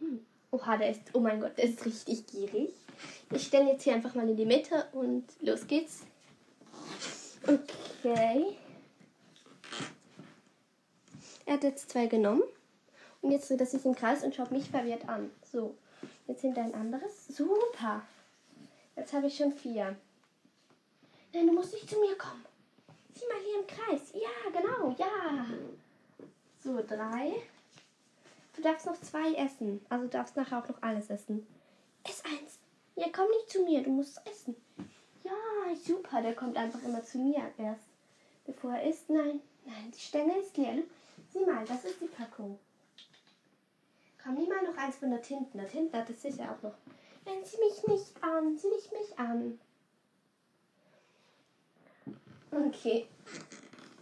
Mhm. 0.00 0.26
Oha, 0.50 0.76
der 0.76 0.90
ist, 0.90 1.00
oh 1.12 1.20
mein 1.20 1.40
Gott, 1.40 1.56
der 1.56 1.64
ist 1.64 1.84
richtig 1.84 2.26
gierig. 2.26 2.70
Ich 3.30 3.46
stelle 3.46 3.72
jetzt 3.72 3.82
hier 3.82 3.94
einfach 3.94 4.14
mal 4.14 4.28
in 4.28 4.36
die 4.36 4.44
Mitte 4.44 4.86
und 4.92 5.24
los 5.40 5.66
geht's. 5.66 6.02
Okay. 7.42 8.56
Er 11.46 11.54
hat 11.54 11.64
jetzt 11.64 11.90
zwei 11.90 12.06
genommen. 12.06 12.42
Und 13.22 13.30
jetzt 13.30 13.48
dreht 13.48 13.60
er 13.60 13.66
sich 13.66 13.84
im 13.84 13.94
Kreis 13.94 14.22
und 14.22 14.34
schaut 14.34 14.50
mich 14.50 14.68
verwirrt 14.68 15.08
an. 15.08 15.30
So, 15.50 15.74
jetzt 16.26 16.42
hinter 16.42 16.62
ein 16.62 16.74
anderes. 16.74 17.26
Super. 17.28 18.02
Jetzt 18.96 19.12
habe 19.12 19.26
ich 19.26 19.36
schon 19.36 19.52
vier. 19.52 19.96
Nein, 21.32 21.46
du 21.46 21.52
musst 21.52 21.72
nicht 21.72 21.88
zu 21.88 21.98
mir 21.98 22.16
kommen. 22.16 22.44
Sieh 23.14 23.24
mal 23.26 23.42
hier 23.42 23.60
im 23.60 23.66
Kreis. 23.66 24.12
Ja, 24.12 24.50
genau, 24.60 24.94
ja. 24.98 25.46
So, 26.62 26.82
drei. 26.86 27.32
Du 28.56 28.62
darfst 28.62 28.86
noch 28.86 29.00
zwei 29.00 29.34
essen. 29.34 29.84
Also 29.88 30.04
du 30.04 30.10
darfst 30.10 30.36
nachher 30.36 30.58
auch 30.58 30.68
noch 30.68 30.82
alles 30.82 31.10
essen. 31.10 31.46
Ess 32.04 32.22
eins. 32.24 32.58
Ja, 32.96 33.06
komm 33.12 33.28
nicht 33.30 33.50
zu 33.50 33.64
mir, 33.64 33.82
du 33.82 33.90
musst 33.90 34.20
essen. 34.26 34.54
Ja, 35.24 35.32
super, 35.74 36.22
der 36.22 36.34
kommt 36.34 36.56
einfach 36.56 36.82
immer 36.84 37.02
zu 37.02 37.18
mir 37.18 37.50
erst. 37.58 37.88
Bevor 38.46 38.72
er 38.74 38.88
isst. 38.88 39.10
Nein, 39.10 39.40
nein, 39.64 39.90
die 39.92 39.98
Stängel 39.98 40.36
ist 40.40 40.56
leer. 40.56 40.82
Sieh 41.32 41.44
mal, 41.44 41.64
das 41.64 41.84
ist 41.84 42.00
die 42.00 42.06
Packung. 42.06 42.58
Komm, 44.22 44.34
nimm 44.34 44.48
mal 44.48 44.62
noch 44.62 44.76
eins 44.76 44.96
von 44.96 45.10
dort 45.10 45.26
hinten. 45.26 45.58
Dort 45.58 45.70
hinten 45.70 45.96
hat 45.96 46.08
es 46.10 46.22
sicher 46.22 46.50
auch 46.52 46.62
noch. 46.62 46.74
Nein, 47.26 47.38
sieh 47.44 47.58
mich 47.58 47.86
nicht 47.86 48.22
an, 48.22 48.56
sieh 48.56 48.68
nicht 48.68 48.92
mich 48.92 49.18
an. 49.18 49.58
Okay. 52.50 53.06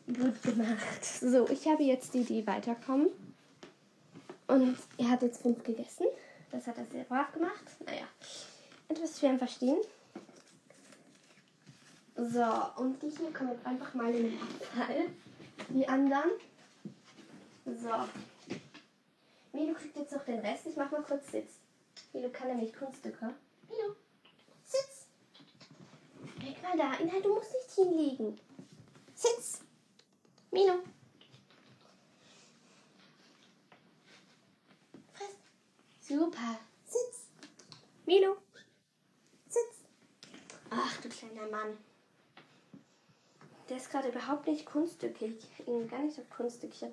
Gut 0.07 0.43
gemacht. 0.43 1.05
So, 1.05 1.49
ich 1.49 1.67
habe 1.67 1.85
jetzt 1.85 2.13
die, 2.13 2.25
die 2.25 2.47
weiterkommen. 2.47 3.09
Und 4.53 4.77
er 4.99 5.11
hat 5.11 5.23
jetzt 5.23 5.43
fünf 5.43 5.63
gegessen. 5.63 6.07
Das 6.51 6.67
hat 6.67 6.77
er 6.79 6.87
sehr 6.87 7.05
brav 7.05 7.33
gemacht. 7.33 7.65
Naja, 7.87 8.07
etwas 8.89 9.19
schwer 9.19 9.39
Verstehen. 9.39 9.81
So, 12.15 12.45
und 12.77 13.03
die 13.03 13.09
hier 13.09 13.33
kommen 13.33 13.53
jetzt 13.53 13.67
einfach 13.67 13.95
mal 13.95 14.15
in 14.15 14.25
den 14.25 14.39
Abfall. 14.41 15.07
Die 15.69 15.89
anderen. 15.89 16.31
So. 17.65 17.91
Milo 19.53 19.75
kriegt 19.75 19.97
jetzt 19.97 20.13
noch 20.13 20.25
den 20.25 20.41
Rest. 20.41 20.67
Ich 20.67 20.77
mach 20.77 20.91
mal 20.91 21.03
kurz 21.03 21.31
Sitz. 21.31 21.55
Milo 22.13 22.29
kann 22.31 22.49
nämlich 22.49 22.75
Kunststücke. 22.75 23.35
Milo, 23.69 23.97
Sitz. 24.65 25.07
Weg 26.39 26.63
mal 26.63 26.77
da. 26.77 26.91
Nein, 26.91 27.23
du 27.23 27.35
musst 27.35 27.53
nicht 27.53 27.71
hinlegen. 27.75 28.39
Sitz. 29.15 29.61
Milo. 30.51 30.83
Friss. 35.15 35.37
Super. 36.01 36.59
Sitz. 36.85 37.27
Milo. 38.07 38.37
Sitz. 39.49 39.85
Ach, 40.71 41.01
du 41.01 41.09
kleiner 41.09 41.47
Mann. 41.49 41.77
Der 43.69 43.77
ist 43.77 43.91
gerade 43.91 44.12
überhaupt 44.23 44.47
nicht 44.47 44.67
kunststückig. 44.67 45.37
Gar 45.91 46.01
nicht 46.01 46.17
so 46.17 46.23
kunststückchen. 46.35 46.93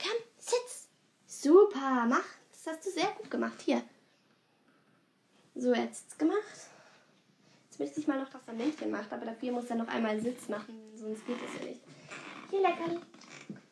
Komm, 0.00 0.16
sitz. 0.38 0.88
Super, 1.26 2.06
mach. 2.08 2.24
Das 2.52 2.74
hast 2.74 2.86
du 2.86 2.90
sehr 2.90 3.10
gut 3.12 3.30
gemacht. 3.30 3.60
Hier. 3.64 3.82
So, 5.54 5.74
jetzt 5.74 6.18
gemacht. 6.18 6.38
Jetzt 7.68 7.78
möchte 7.78 8.00
ich 8.00 8.06
mal 8.06 8.20
noch, 8.20 8.28
dass 8.30 8.42
er 8.46 8.54
Männchen 8.54 8.90
macht, 8.90 9.12
aber 9.12 9.26
dafür 9.26 9.52
muss 9.52 9.70
er 9.70 9.76
noch 9.76 9.88
einmal 9.88 10.20
Sitz 10.20 10.48
machen, 10.48 10.74
sonst 10.96 11.24
geht 11.26 11.36
es 11.36 11.60
ja 11.60 11.68
nicht. 11.68 11.80
Hier, 12.50 12.60
Leckerli. 12.60 13.00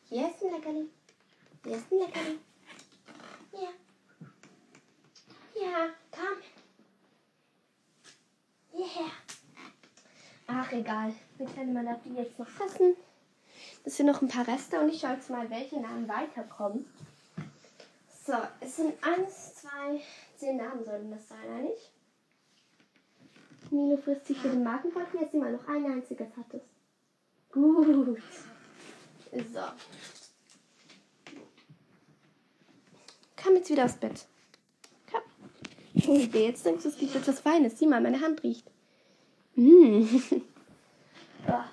Hier 0.09 0.29
ist 0.29 0.43
ein 0.43 0.51
Leckerli. 0.51 0.89
Hier 1.63 1.77
ist 1.77 1.91
ein 1.91 1.99
Leckerli. 1.99 2.39
Hier. 3.51 3.73
Ja, 5.61 5.89
komm. 6.11 6.56
Ach, 10.59 10.71
egal. 10.71 11.13
Wir 11.37 11.45
können 11.45 11.71
mal 11.71 11.99
die 12.03 12.15
jetzt 12.15 12.39
noch 12.39 12.47
fassen. 12.47 12.95
Das 13.83 13.95
sind 13.95 14.07
noch 14.07 14.21
ein 14.23 14.27
paar 14.27 14.47
Reste 14.47 14.79
und 14.79 14.89
ich 14.89 14.99
schaue 14.99 15.13
jetzt 15.13 15.29
mal, 15.29 15.47
welche 15.51 15.79
Namen 15.79 16.07
weiterkommen. 16.07 16.85
So, 18.25 18.33
es 18.59 18.77
sind 18.77 18.95
eins, 19.03 19.55
zwei, 19.55 20.01
zehn 20.35 20.57
Namen 20.57 20.83
sollten 20.83 21.11
das 21.11 21.27
sein, 21.27 21.47
eigentlich. 21.47 21.91
Milo 23.69 23.97
frisst 23.97 24.25
sich 24.25 24.37
für 24.39 24.49
den 24.49 24.65
voll. 24.65 25.05
Jetzt 25.19 25.33
immer 25.33 25.51
noch 25.51 25.67
ein 25.67 25.85
einziges 25.85 26.27
hat 26.35 26.53
es. 26.53 26.61
Gut. 27.51 28.19
So. 29.31 29.59
Komm 33.41 33.55
jetzt 33.55 33.69
wieder 33.69 33.85
aufs 33.85 33.97
Bett. 33.97 34.25
Komm. 35.11 35.21
Okay, 35.95 36.47
jetzt 36.47 36.65
denkst 36.65 36.83
du, 36.83 36.89
es 36.89 36.97
gibt 36.97 37.15
etwas 37.15 37.41
Feines. 37.41 37.77
Sieh 37.77 37.85
mal, 37.85 38.01
meine 38.01 38.21
Hand 38.21 38.41
riecht. 38.43 38.71
Mmh. 39.57 40.07
oh. 41.47 41.63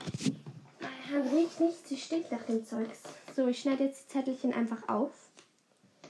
Meine 0.81 1.11
Hand 1.11 1.33
riecht 1.35 1.61
nicht, 1.61 1.87
sie 1.87 1.99
stinkt 1.99 2.33
nach 2.33 2.43
dem 2.45 2.65
Zeugs. 2.65 3.03
So, 3.37 3.47
ich 3.47 3.61
schneide 3.61 3.85
jetzt 3.85 4.05
die 4.05 4.13
Zettelchen 4.15 4.55
einfach 4.55 4.89
auf 4.89 5.13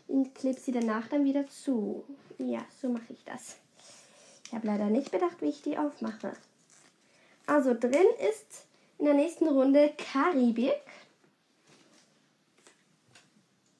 und 0.07 0.37
klebe 0.37 0.61
sie 0.61 0.71
danach 0.71 1.09
dann 1.09 1.25
wieder 1.25 1.49
zu. 1.49 2.05
Ja, 2.39 2.65
so 2.81 2.89
mache 2.89 3.13
ich 3.13 3.25
das. 3.25 3.57
Ich 4.47 4.53
habe 4.53 4.69
leider 4.69 4.87
nicht 4.87 5.11
bedacht, 5.11 5.43
wie 5.43 5.49
ich 5.49 5.63
die 5.63 5.77
aufmache. 5.77 6.35
Also 7.47 7.75
drin 7.75 8.07
ist 8.31 8.67
in 8.99 9.07
der 9.07 9.15
nächsten 9.15 9.49
Runde 9.49 9.93
Karibik. 9.99 10.81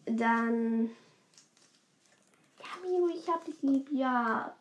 Dann. 0.05 0.91
Ja, 2.59 2.89
Mio, 2.91 3.09
ich 3.09 3.29
hab 3.29 3.45
dich 3.45 3.63
lieb. 3.63 3.89
Ja. 3.93 4.53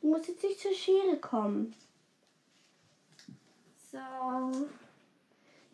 Du 0.00 0.08
musst 0.08 0.26
jetzt 0.26 0.42
nicht 0.42 0.58
zur 0.58 0.74
Schere 0.74 1.16
kommen. 1.18 1.76
So. 3.92 3.98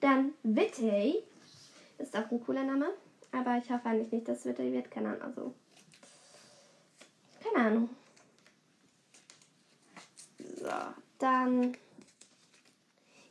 Dann 0.00 0.34
Wittey. 0.42 1.22
Ist 1.98 2.16
auch 2.16 2.30
ein 2.30 2.44
cooler 2.44 2.64
Name. 2.64 2.88
Aber 3.30 3.58
ich 3.58 3.70
hoffe 3.70 3.88
eigentlich 3.88 4.12
nicht, 4.12 4.28
dass 4.28 4.44
Wittey 4.44 4.72
wird. 4.72 4.90
Keine 4.90 5.08
Ahnung. 5.10 5.22
Also. 5.22 5.54
Keine 7.42 7.66
Ahnung. 7.66 7.90
So. 10.56 10.68
Dann. 11.18 11.76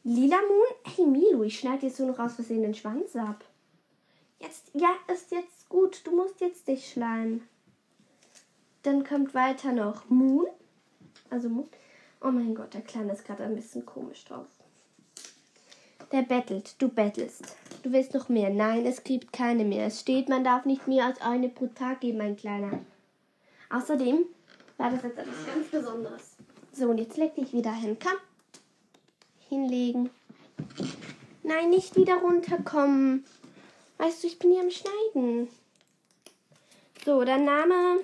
Lila 0.04 0.38
Moon. 0.38 0.96
Hey 0.96 1.06
Milo, 1.06 1.44
ich 1.44 1.60
schneide 1.60 1.88
jetzt 1.88 1.98
so 1.98 2.06
noch 2.06 2.20
aus 2.20 2.36
Versehen 2.36 2.62
den 2.62 2.76
Schwanz 2.76 3.16
ab. 3.16 3.44
Jetzt, 4.40 4.70
ja, 4.74 4.90
ist 5.14 5.32
jetzt 5.32 5.68
gut. 5.68 6.02
Du 6.06 6.16
musst 6.16 6.40
jetzt 6.40 6.68
dich 6.68 6.90
schleimen. 6.90 7.46
Dann 8.84 9.04
kommt 9.04 9.34
weiter 9.34 9.74
noch 9.74 10.10
Moon. 10.10 10.48
Also 11.30 11.50
Moon. 11.50 11.68
Oh 12.22 12.32
mein 12.32 12.56
Gott, 12.56 12.74
der 12.74 12.82
Kleine 12.82 13.14
ist 13.14 13.26
gerade 13.26 13.44
ein 13.44 13.56
bisschen 13.56 13.86
komisch 13.86 14.24
drauf. 14.26 14.48
Der 16.18 16.24
bettelt, 16.24 16.74
du 16.80 16.90
bettelst. 16.90 17.56
Du 17.84 17.92
willst 17.92 18.16
noch 18.16 18.28
mehr. 18.28 18.50
Nein, 18.50 18.88
es 18.88 19.04
gibt 19.04 19.32
keine 19.32 19.64
mehr. 19.64 19.86
Es 19.86 20.00
steht, 20.00 20.30
man 20.30 20.44
darf 20.44 20.66
nicht 20.66 20.88
mehr 20.88 21.06
als 21.06 21.22
eine 21.22 21.48
pro 21.48 21.68
Tag 21.68 22.02
geben, 22.02 22.18
mein 22.18 22.36
Kleiner. 22.36 22.80
Außerdem 23.70 24.26
war 24.78 24.90
das 24.90 25.04
jetzt 25.04 25.20
etwas 25.20 25.46
ganz 25.46 25.68
Besonderes. 25.68 26.38
So, 26.74 26.90
und 26.90 26.98
jetzt 26.98 27.18
leg 27.18 27.36
dich 27.36 27.54
wieder 27.54 27.72
hin. 27.72 27.98
Komm. 28.04 28.18
Hinlegen. 29.48 30.10
Nein, 31.44 31.70
nicht 31.70 31.96
wieder 31.96 32.16
runterkommen. 32.16 33.24
Weißt 34.00 34.24
du, 34.24 34.28
ich 34.28 34.40
bin 34.40 34.54
hier 34.54 34.62
am 34.62 34.72
Schneiden. 34.72 35.50
So, 37.06 37.24
der 37.26 37.38
Name 37.38 38.00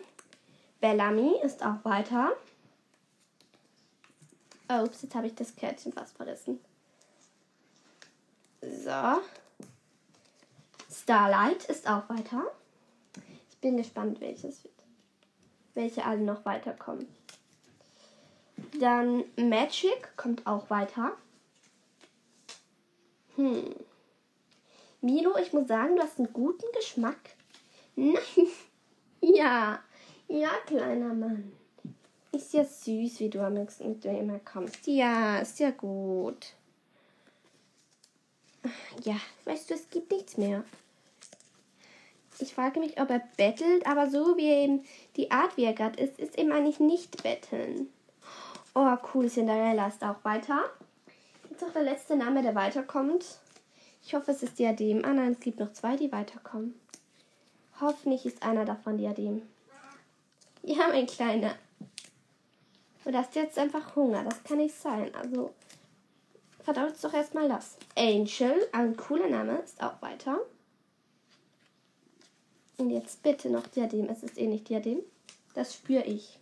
Bellamy 0.79 1.38
ist 1.43 1.65
auch 1.65 1.84
weiter. 1.84 2.34
Ups, 4.70 5.01
jetzt 5.01 5.15
habe 5.15 5.25
ich 5.25 5.34
das 5.34 5.55
Kärtchen 5.55 5.93
fast 5.93 6.15
verrissen. 6.15 6.60
So. 8.72 9.22
Starlight 10.89 11.65
ist 11.65 11.88
auch 11.88 12.08
weiter. 12.10 12.43
Ich 13.50 13.58
bin 13.58 13.77
gespannt, 13.77 14.22
welches 14.22 14.63
wird. 14.63 14.74
Welche 15.74 16.05
alle 16.05 16.22
noch 16.22 16.46
weiterkommen. 16.46 17.08
Dann 18.79 19.24
Magic 19.36 20.15
kommt 20.15 20.46
auch 20.48 20.70
weiter. 20.70 21.13
Hm. 23.36 23.75
Milo, 25.01 25.36
ich 25.38 25.51
muss 25.51 25.67
sagen, 25.67 25.96
du 25.96 26.03
hast 26.03 26.20
einen 26.20 26.32
guten 26.32 26.65
Geschmack. 26.74 27.36
Nein. 27.96 28.17
ja. 29.22 29.79
Ja, 30.27 30.50
kleiner 30.65 31.13
Mann. 31.13 31.51
Ist 32.32 32.53
ja 32.53 32.63
süß, 32.63 33.20
wie 33.20 33.29
du 33.29 33.46
am 33.46 33.55
nächsten 33.55 33.89
mit 33.89 34.05
immer 34.05 34.39
kommst. 34.39 34.88
Ja, 34.88 35.39
ist 35.39 35.60
ja 35.60 35.72
gut. 35.72 36.53
Ja, 39.03 39.15
weißt 39.46 39.70
du, 39.70 39.74
es 39.74 39.89
gibt 39.89 40.12
nichts 40.12 40.38
mehr. 40.38 40.63
Ich 42.39 42.53
frage 42.53 42.79
mich, 42.79 43.00
ob 43.00 43.10
er 43.10 43.22
bettelt, 43.38 43.86
aber 43.86 44.10
so 44.10 44.38
wie 44.38 44.50
eben 44.50 44.86
die 45.15 45.32
Art, 45.32 45.55
wie 45.55 45.65
er 45.65 45.74
gerade 45.74 46.01
ist, 46.01 46.20
ist 46.20 46.38
eben 46.38 46.51
eigentlich 46.51 46.79
nicht 46.79 47.22
betteln. 47.22 47.89
Oh, 48.74 48.98
cool, 49.13 49.29
Cinderella 49.29 49.88
ist 49.88 50.03
auch 50.03 50.24
weiter. 50.24 50.63
Jetzt 51.50 51.62
noch 51.62 51.74
der 51.74 51.84
letzte 51.84 52.15
Name, 52.15 52.41
der 52.41 52.55
weiterkommt. 52.55 53.24
Ich 54.05 54.15
hoffe, 54.15 54.32
es 54.32 54.41
ist 54.41 54.58
Diadem. 54.58 55.05
Ah 55.05 55.13
nein, 55.13 55.34
es 55.34 55.39
gibt 55.39 55.60
noch 55.60 55.72
zwei, 55.74 55.96
die 55.96 56.12
weiterkommen. 56.12 56.74
Hoffentlich 57.79 58.25
ist 58.25 58.43
einer 58.43 58.65
davon 58.65 58.98
Diadem. 58.98 59.43
Ja, 60.63 60.88
mein 60.88 61.05
Kleiner. 61.05 61.55
Du 63.05 63.13
hast 63.13 63.36
jetzt 63.36 63.60
einfach 63.60 63.96
Hunger. 63.96 64.24
Das 64.24 64.43
kann 64.43 64.58
nicht 64.58 64.75
sein. 64.75 65.13
Also, 65.13 65.53
verdaut 66.63 66.93
doch 67.01 67.13
erstmal 67.13 67.50
das. 67.50 67.77
Angel, 67.96 68.55
ein 68.72 68.96
cooler 68.98 69.29
Name, 69.29 69.60
ist 69.60 69.82
auch 69.82 70.01
weiter. 70.01 70.39
Und 72.77 72.89
jetzt 72.89 73.22
bitte 73.24 73.50
noch 73.50 73.67
Diadem. 73.67 74.10
Es 74.10 74.24
ist 74.24 74.38
eh 74.38 74.48
nicht 74.48 74.70
Diadem. 74.70 75.00
Das 75.53 75.74
spüre 75.74 76.03
ich. 76.03 76.39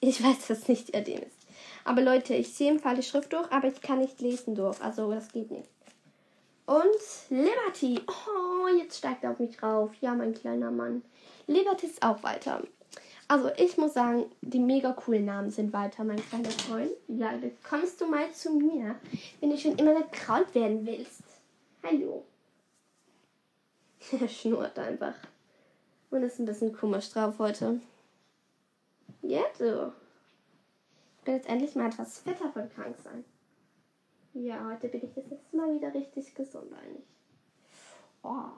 Ich 0.00 0.22
weiß, 0.22 0.48
dass 0.48 0.58
es 0.58 0.68
nicht 0.68 0.88
Diadem 0.88 1.22
ist. 1.22 1.38
Aber 1.84 2.02
Leute, 2.02 2.34
ich 2.34 2.52
sehe 2.52 2.70
im 2.70 2.80
Fall 2.80 2.96
die 2.96 3.02
Schrift 3.02 3.32
durch, 3.32 3.50
aber 3.50 3.68
ich 3.68 3.80
kann 3.80 3.98
nicht 3.98 4.20
lesen 4.20 4.54
durch. 4.54 4.80
Also 4.82 5.10
das 5.12 5.32
geht 5.32 5.50
nicht. 5.50 5.68
Und 6.66 7.30
Liberty. 7.30 8.00
Oh, 8.06 8.68
jetzt 8.68 8.98
steigt 8.98 9.24
er 9.24 9.32
auf 9.32 9.38
mich 9.38 9.62
rauf. 9.62 9.90
Ja, 10.00 10.14
mein 10.14 10.34
kleiner 10.34 10.70
Mann. 10.70 11.02
Liberty 11.46 11.86
ist 11.86 12.02
auch 12.02 12.22
weiter. 12.22 12.62
Also 13.32 13.50
ich 13.56 13.78
muss 13.78 13.94
sagen, 13.94 14.26
die 14.42 14.58
mega 14.58 14.92
coolen 14.92 15.24
Namen 15.24 15.50
sind 15.50 15.72
weiter, 15.72 16.04
mein 16.04 16.22
kleiner 16.22 16.50
Freund. 16.50 16.90
Ja, 17.08 17.32
kommst 17.66 17.98
du 17.98 18.06
mal 18.06 18.30
zu 18.30 18.50
mir, 18.50 18.96
wenn 19.40 19.48
du 19.48 19.56
schon 19.56 19.78
immer 19.78 20.02
gekraut 20.02 20.54
werden 20.54 20.84
willst. 20.84 21.22
Hallo. 21.82 22.26
Er 24.20 24.28
schnurrt 24.28 24.78
einfach. 24.78 25.14
Und 26.10 26.24
ist 26.24 26.40
ein 26.40 26.44
bisschen 26.44 26.74
komisch 26.76 27.08
drauf 27.08 27.38
heute. 27.38 27.80
Jetzt 29.22 29.60
so. 29.60 29.94
Ich 31.20 31.24
bin 31.24 31.34
jetzt 31.36 31.48
endlich 31.48 31.74
mal 31.74 31.88
etwas 31.88 32.18
fitter 32.18 32.52
von 32.52 32.68
krank 32.68 32.96
sein. 33.02 33.24
Ja, 34.34 34.62
heute 34.66 34.88
bin 34.88 35.06
ich 35.06 35.14
das 35.14 35.24
letzte 35.30 35.56
Mal 35.56 35.74
wieder 35.74 35.94
richtig 35.94 36.34
gesund 36.34 36.70
eigentlich. 36.74 37.06
Oh. 38.22 38.50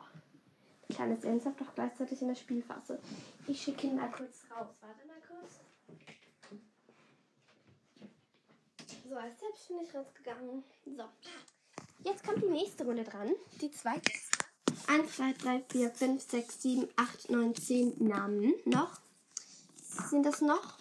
Kleines 0.89 1.25
Ernsthaft 1.25 1.61
doch 1.61 1.75
gleichzeitig 1.75 2.21
in 2.23 2.29
der 2.29 2.35
Spielphase. 2.35 3.01
Ich 3.47 3.63
schicke 3.63 3.87
ihn 3.87 3.97
mal 3.97 4.11
kurz 4.11 4.45
raus. 4.51 4.69
Warte 4.81 5.07
mal 5.07 5.21
kurz. 5.27 5.61
So, 9.09 9.17
als 9.17 9.39
selbst 9.39 9.69
bin 9.69 9.79
ich 9.81 9.95
rausgegangen. 9.95 10.65
So. 10.85 11.05
Jetzt 12.05 12.25
kommt 12.25 12.43
die 12.43 12.49
nächste 12.49 12.85
Runde 12.85 13.05
dran. 13.05 13.31
Die 13.61 13.71
zweite. 13.71 14.13
1, 14.87 15.17
2, 15.17 15.33
3, 15.33 15.65
4, 15.71 15.91
5, 15.91 16.23
6, 16.23 16.63
7, 16.63 16.89
8, 16.97 17.31
9, 17.31 17.55
10 17.55 18.07
Namen 18.07 18.55
noch. 18.65 19.01
Sind 20.11 20.25
das 20.25 20.41
noch? 20.41 20.79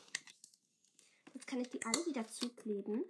Jetzt 1.34 1.48
kann 1.48 1.62
ich 1.62 1.70
die 1.70 1.84
alle 1.86 2.06
wieder 2.06 2.28
zukleben. 2.28 3.06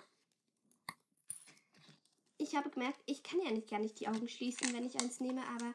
Ich 2.37 2.55
habe 2.55 2.69
gemerkt, 2.69 2.99
ich 3.05 3.23
kann 3.23 3.41
ja 3.41 3.51
nicht 3.51 3.69
gar 3.69 3.79
nicht 3.79 3.99
die 3.99 4.07
Augen 4.07 4.27
schließen, 4.27 4.73
wenn 4.73 4.85
ich 4.85 4.99
eins 4.99 5.19
nehme, 5.19 5.41
aber 5.47 5.73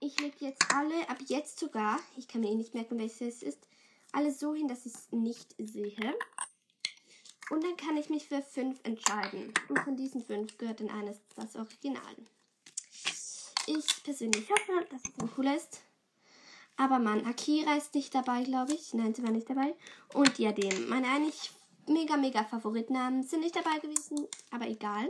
ich 0.00 0.18
lege 0.20 0.36
jetzt 0.40 0.64
alle, 0.74 1.08
ab 1.08 1.18
jetzt 1.26 1.58
sogar, 1.58 1.98
ich 2.16 2.28
kann 2.28 2.40
mir 2.40 2.50
eh 2.50 2.54
nicht 2.54 2.74
merken, 2.74 2.98
welches 2.98 3.20
es 3.20 3.42
ist, 3.42 3.66
alle 4.12 4.32
so 4.32 4.54
hin, 4.54 4.68
dass 4.68 4.86
ich 4.86 4.94
es 4.94 5.12
nicht 5.12 5.54
sehe. 5.58 6.14
Und 7.50 7.62
dann 7.62 7.76
kann 7.76 7.96
ich 7.96 8.10
mich 8.10 8.26
für 8.26 8.42
fünf 8.42 8.80
entscheiden. 8.82 9.52
Und 9.68 9.78
von 9.80 9.96
diesen 9.96 10.24
fünf 10.24 10.58
gehört 10.58 10.80
in 10.80 10.90
eines 10.90 11.20
das 11.36 11.54
Original. 11.54 12.16
Ich 13.66 14.02
persönlich 14.02 14.48
hoffe, 14.50 14.86
dass 14.90 15.02
es 15.04 15.18
ein 15.18 15.30
cooler 15.32 15.56
ist. 15.56 15.80
Aber 16.76 16.98
Mann, 16.98 17.24
Akira 17.24 17.76
ist 17.76 17.94
nicht 17.94 18.14
dabei, 18.14 18.42
glaube 18.42 18.74
ich. 18.74 18.94
Nein, 18.94 19.14
sie 19.14 19.22
war 19.22 19.30
nicht 19.30 19.48
dabei. 19.48 19.74
Und 20.12 20.38
Diadem. 20.38 20.88
Meine 20.88 21.08
eigentlich 21.08 21.50
mega, 21.86 22.16
mega 22.16 22.44
Favoritnamen 22.44 23.22
sind 23.22 23.40
nicht 23.40 23.56
dabei 23.56 23.78
gewesen. 23.78 24.26
Aber 24.50 24.66
egal. 24.66 25.08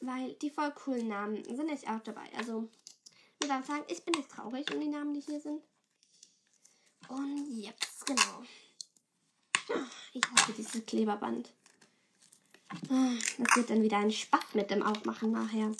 Weil 0.00 0.34
die 0.34 0.50
voll 0.50 0.72
coolen 0.72 1.08
Namen 1.08 1.42
sind 1.44 1.66
nicht 1.66 1.88
auch 1.88 2.00
dabei. 2.00 2.28
Also 2.36 2.68
ich 3.40 3.48
würde 3.48 3.66
sagen, 3.66 3.84
ich 3.88 4.04
bin 4.04 4.14
nicht 4.14 4.30
traurig 4.30 4.70
um 4.72 4.80
die 4.80 4.88
Namen, 4.88 5.14
die 5.14 5.20
hier 5.20 5.40
sind. 5.40 5.62
Und 7.08 7.48
jetzt, 7.50 8.06
genau. 8.06 8.42
Ich 10.12 10.22
hasse 10.24 10.52
dieses 10.52 10.86
Kleberband. 10.86 11.52
Das 13.38 13.56
wird 13.56 13.70
dann 13.70 13.82
wieder 13.82 13.98
ein 13.98 14.10
Spaß 14.10 14.54
mit 14.54 14.70
dem 14.70 14.82
Aufmachen 14.82 15.32
nachher. 15.32 15.72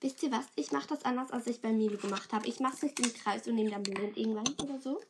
Wisst 0.00 0.22
ihr 0.24 0.32
was? 0.32 0.46
Ich 0.56 0.72
mache 0.72 0.88
das 0.88 1.04
anders, 1.04 1.30
als 1.30 1.46
ich 1.46 1.60
bei 1.60 1.72
Milo 1.72 1.96
gemacht 1.96 2.32
habe. 2.32 2.48
Ich 2.48 2.58
mache 2.58 2.74
es 2.74 2.82
nicht 2.82 2.98
im 2.98 3.14
Kreis 3.14 3.46
und 3.46 3.54
nehme 3.54 3.70
dann 3.70 3.84
blind 3.84 4.16
irgendwann 4.16 4.48
oder 4.60 4.80
so. 4.80 5.00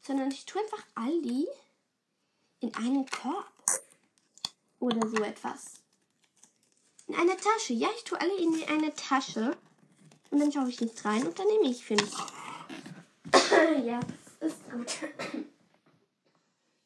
Sondern 0.00 0.30
ich 0.30 0.44
tue 0.44 0.60
einfach 0.60 0.84
all 0.94 1.22
die 1.22 1.46
in 2.60 2.74
einen 2.74 3.06
Korb. 3.06 3.52
Oder 4.80 5.08
so 5.08 5.16
etwas. 5.22 5.80
In 7.08 7.14
eine 7.14 7.36
Tasche. 7.36 7.72
Ja, 7.72 7.88
ich 7.96 8.04
tue 8.04 8.20
alle 8.20 8.36
in 8.36 8.54
eine 8.68 8.94
Tasche. 8.94 9.56
Und 10.30 10.40
dann 10.40 10.52
schaue 10.52 10.68
ich 10.68 10.80
nicht 10.80 11.02
rein 11.04 11.26
und 11.26 11.38
dann 11.38 11.46
nehme 11.46 11.70
ich 11.70 11.84
fünf. 11.84 12.12
ja, 13.84 13.98
ist 14.40 14.70
gut. 14.70 14.98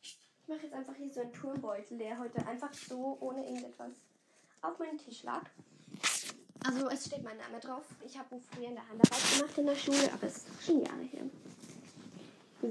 Ich 0.00 0.48
mache 0.48 0.62
jetzt 0.62 0.74
einfach 0.74 0.94
hier 0.94 1.10
so 1.10 1.20
einen 1.20 1.32
Turmbeutel, 1.32 1.98
der 1.98 2.18
heute 2.18 2.46
einfach 2.46 2.72
so 2.72 3.16
ohne 3.20 3.44
irgendetwas 3.44 3.90
auf 4.60 4.78
meinem 4.78 4.98
Tisch 4.98 5.24
lag. 5.24 5.42
Also 6.64 6.88
es 6.88 7.06
steht 7.06 7.24
mein 7.24 7.36
Name 7.36 7.58
drauf. 7.58 7.84
Ich 8.06 8.16
habe 8.16 8.36
ihn 8.36 8.40
früher 8.40 8.68
in 8.68 8.74
der 8.74 8.88
Handarbeit 8.88 9.36
gemacht 9.36 9.58
in 9.58 9.66
der 9.66 9.74
Schule, 9.74 10.12
aber 10.12 10.26
es 10.28 10.36
ist 10.36 10.46
schon 10.64 10.84
Jahre 10.84 11.02
her. 11.02 11.24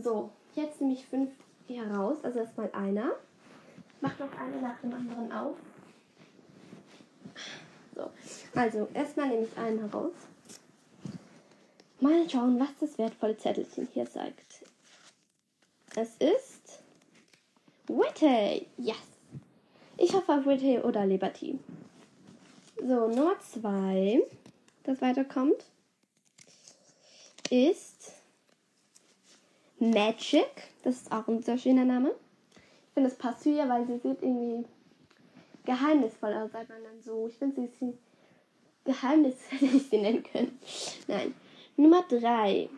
So, 0.02 0.32
jetzt 0.56 0.80
nehme 0.80 0.94
ich 0.94 1.06
fünf 1.06 1.32
hier 1.68 1.86
raus. 1.86 2.18
Also 2.24 2.40
erstmal 2.40 2.72
einer. 2.72 3.12
Mach 4.00 4.18
noch 4.20 4.32
eine 4.40 4.62
nach 4.62 4.80
dem 4.80 4.94
anderen 4.94 5.32
auf. 5.34 5.58
So, 8.54 8.60
also 8.60 8.88
erstmal 8.94 9.30
nehme 9.30 9.44
ich 9.44 9.58
einen 9.58 9.80
heraus. 9.80 10.14
Mal 12.00 12.30
schauen, 12.30 12.60
was 12.60 12.70
das 12.80 12.98
wertvolle 12.98 13.38
Zettelchen 13.38 13.88
hier 13.94 14.06
sagt. 14.06 14.64
Es 15.96 16.16
ist 16.18 16.80
Witty. 17.88 18.66
Yes. 18.78 18.98
Ich 19.98 20.14
hoffe 20.14 20.34
auf 20.34 20.46
Witty 20.46 20.80
oder 20.80 21.06
Liberty. 21.06 21.60
So, 22.78 23.08
Nummer 23.08 23.40
zwei, 23.40 24.24
das 24.84 25.02
weiterkommt, 25.02 25.66
ist 27.52 28.14
Magic. 29.78 30.50
Das 30.84 30.96
ist 30.96 31.12
auch 31.12 31.28
ein 31.28 31.44
sehr 31.44 31.58
schöner 31.58 31.86
Name. 31.86 32.16
Ich 32.56 32.94
finde, 32.96 33.10
das 33.10 33.18
passt 33.18 33.44
zu 33.44 33.50
ihr, 33.52 33.70
weil 33.70 33.86
sie 33.86 34.00
sieht 34.00 34.24
irgendwie 34.24 34.66
geheimnisvoll 35.66 36.34
aus, 36.34 36.52
sagt 36.52 36.70
man 36.70 36.84
dann 36.84 37.02
so. 37.04 37.28
Ich 37.28 37.38
finde, 37.38 37.56
sie 37.56 37.66
ist 37.68 37.80
Geheimnis 38.84 39.36
hätte 39.50 39.66
ich 39.66 39.90
sie 39.90 39.98
nennen 39.98 40.24
können. 40.24 40.60
Nein. 41.08 41.34
Nummer 41.78 42.04
drei. 42.08 42.70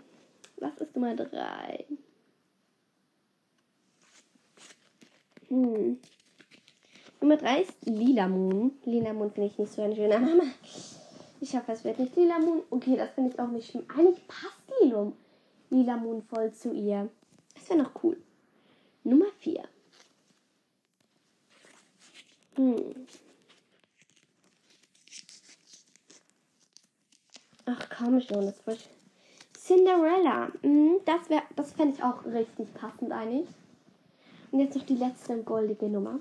Was 0.58 0.78
ist 0.78 0.96
Nummer 0.96 1.16
drei? 1.16 1.86
Hm. 5.50 6.00
Nummer 7.22 7.38
3 7.38 7.62
ist 7.62 7.86
Lila 7.86 8.28
Moon. 8.28 8.72
Lila 8.84 9.14
Moon 9.14 9.32
finde 9.32 9.50
ich 9.50 9.58
nicht 9.58 9.72
so 9.72 9.82
ein 9.82 9.96
schöner 9.96 10.20
Name. 10.20 10.44
Ich 11.40 11.56
hoffe, 11.56 11.72
es 11.72 11.84
wird 11.84 12.00
nicht 12.00 12.16
Lila 12.16 12.40
Moon. 12.40 12.64
Okay, 12.70 12.98
das 12.98 13.12
finde 13.12 13.32
ich 13.32 13.40
auch 13.40 13.48
nicht 13.48 13.70
schlimm. 13.70 13.86
Eigentlich 13.96 14.28
passt 14.28 14.62
Lilo, 14.82 15.14
Lila 15.70 15.96
Moon 15.96 16.22
voll 16.24 16.52
zu 16.52 16.74
ihr. 16.74 17.10
Das 17.54 17.70
wäre 17.70 17.84
noch 17.84 18.04
cool. 18.04 18.18
Nummer 19.04 19.28
4. 19.40 19.64
Hm. 22.56 23.08
Ach 27.66 27.90
komm 27.98 28.20
schon, 28.22 28.46
das 28.46 28.66
war 28.68 28.76
Cinderella. 29.58 30.52
Hm, 30.62 31.00
das 31.06 31.22
das 31.56 31.72
fände 31.74 31.96
ich 31.96 32.04
auch 32.04 32.26
richtig 32.26 32.74
passend 32.74 33.12
eigentlich. 33.12 33.48
Und 34.52 34.60
jetzt 34.60 34.76
noch 34.76 34.86
die 34.86 34.96
letzte 34.96 35.42
goldige 35.44 35.88
Nummer 35.88 36.20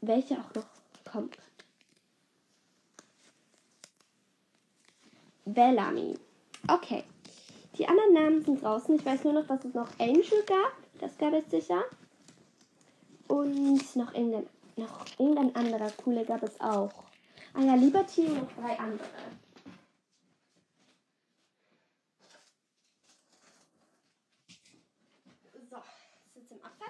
welche 0.00 0.34
auch 0.34 0.54
noch 0.54 0.66
kommt. 1.10 1.36
Bellamy. 5.44 6.14
Okay. 6.68 7.04
Die 7.76 7.86
anderen 7.86 8.12
Namen 8.12 8.44
sind 8.44 8.62
draußen. 8.62 8.96
Ich 8.96 9.06
weiß 9.06 9.24
nur 9.24 9.34
noch, 9.34 9.46
dass 9.46 9.64
es 9.64 9.74
noch 9.74 9.88
Angel 9.98 10.42
gab. 10.46 10.72
Das 11.00 11.16
gab 11.16 11.32
es 11.32 11.48
sicher. 11.50 11.84
Und 13.28 13.96
noch 13.96 14.14
irgendein, 14.14 14.46
noch 14.76 15.06
irgendein 15.18 15.54
anderer 15.54 15.90
coole 16.02 16.24
gab 16.24 16.42
es 16.42 16.60
auch. 16.60 16.92
Ja, 17.60 17.74
Liberty 17.74 18.24
und 18.26 18.48
drei 18.56 18.78
andere. 18.78 19.08
So, 25.68 25.76
jetzt 26.36 26.52
im 26.52 26.62
Abfall. 26.62 26.88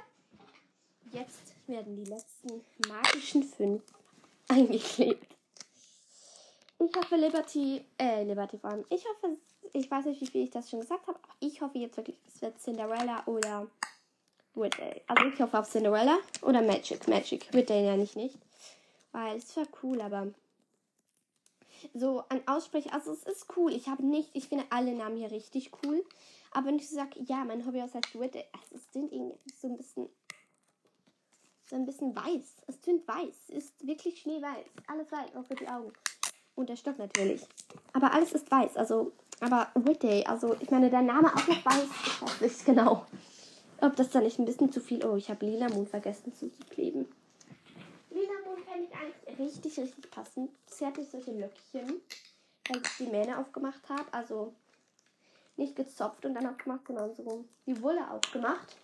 Jetzt 1.11 1.55
werden 1.67 1.97
die 1.97 2.05
letzten 2.05 2.61
magischen 2.87 3.45
fünf 3.45 3.83
eingeklebt. 4.49 5.35
Ich 6.81 6.97
hoffe, 6.97 7.17
Liberty, 7.17 7.83
äh, 7.97 8.25
Liberty 8.25 8.59
vor 8.59 8.71
allem. 8.71 8.85
Ich 8.91 9.05
hoffe, 9.07 9.39
ich 9.73 9.91
weiß 9.91 10.05
nicht, 10.05 10.21
wie 10.21 10.27
viel 10.27 10.45
ich 10.45 10.51
das 10.51 10.69
schon 10.69 10.81
gesagt 10.81 11.07
habe, 11.07 11.19
aber 11.23 11.35
ich 11.41 11.63
hoffe 11.63 11.79
jetzt 11.79 11.97
wirklich, 11.97 12.19
es 12.27 12.43
wird 12.43 12.61
Cinderella 12.61 13.23
oder 13.25 13.67
Whitday. 14.55 15.03
Also 15.07 15.25
ich 15.25 15.41
hoffe 15.41 15.59
auf 15.59 15.69
Cinderella 15.71 16.19
oder 16.43 16.61
Magic. 16.61 17.09
Magic. 17.09 17.53
Whitday 17.55 17.87
ja 17.87 17.97
nicht, 17.97 18.17
nicht. 18.17 18.39
Weil 19.13 19.39
es 19.39 19.57
war 19.57 19.67
cool, 19.83 20.01
aber 20.03 20.29
so 21.95 22.25
ein 22.29 22.47
Aussprechen, 22.47 22.93
also 22.93 23.13
es 23.13 23.23
ist 23.25 23.47
cool. 23.57 23.73
Ich 23.73 23.89
habe 23.89 24.05
nicht, 24.05 24.31
ich 24.35 24.49
finde 24.49 24.65
alle 24.71 24.95
Namen 24.95 25.17
hier 25.17 25.31
richtig 25.31 25.71
cool. 25.85 26.05
Aber 26.51 26.67
wenn 26.67 26.77
ich 26.77 26.89
sage, 26.89 27.21
ja, 27.25 27.45
mein 27.45 27.67
Hobby 27.67 27.81
heißt 27.81 27.95
Whitday, 27.95 28.45
also 28.53 28.75
es 28.77 28.93
sind 28.93 29.13
irgendwie 29.13 29.39
so 29.55 29.69
ein 29.69 29.77
bisschen 29.77 30.09
so 31.69 31.77
ein 31.77 31.85
bisschen 31.85 32.17
weiß. 32.17 32.63
Es 32.67 32.81
tönt 32.81 33.07
weiß. 33.07 33.51
Ist 33.51 33.87
wirklich 33.87 34.21
schneeweiß. 34.21 34.65
Alles 34.87 35.13
weiß, 35.13 35.37
auch 35.37 35.45
für 35.45 35.55
die 35.55 35.69
Augen. 35.69 35.93
Und 36.55 36.69
der 36.69 36.77
Stock 36.77 36.99
natürlich. 36.99 37.47
Aber 37.93 38.13
alles 38.13 38.33
ist 38.33 38.51
weiß. 38.51 38.77
Also, 38.77 39.13
aber 39.41 39.69
Whitday, 39.75 40.25
also 40.25 40.57
ich 40.61 40.71
meine, 40.71 40.91
der 40.91 41.03
Name 41.03 41.29
auch 41.29 41.47
noch 41.47 41.65
weiß. 41.65 41.85
Ich 42.07 42.23
weiß 42.23 42.41
nicht 42.41 42.65
genau. 42.65 43.07
Ob 43.81 43.95
das 43.97 44.11
dann 44.11 44.25
nicht 44.25 44.39
ein 44.39 44.45
bisschen 44.45 44.73
zu 44.73 44.81
viel. 44.81 45.05
Oh, 45.05 45.17
ich 45.17 45.31
habe 45.31 45.47
Lila 45.47 45.69
Mond 45.69 45.89
vergessen 45.89 46.35
zuzukleben. 46.35 47.07
Fände 48.79 48.91
ich 48.93 49.37
eigentlich 49.37 49.57
richtig, 49.57 49.79
richtig 49.79 50.11
passend. 50.11 50.51
Sie 50.67 50.87
hatte 50.87 51.05
solche 51.05 51.33
Löckchen, 51.33 52.01
weil 52.69 52.83
ich 52.83 52.97
die 52.99 53.07
Mähne 53.07 53.39
aufgemacht 53.39 53.89
habe. 53.89 54.05
Also 54.13 54.53
nicht 55.57 55.75
gezopft 55.75 56.25
und 56.25 56.35
dann 56.35 56.47
aufgemacht, 56.47 56.87
sondern 56.87 57.15
so 57.15 57.45
die 57.67 57.83
Wolle 57.83 58.09
aufgemacht. 58.11 58.77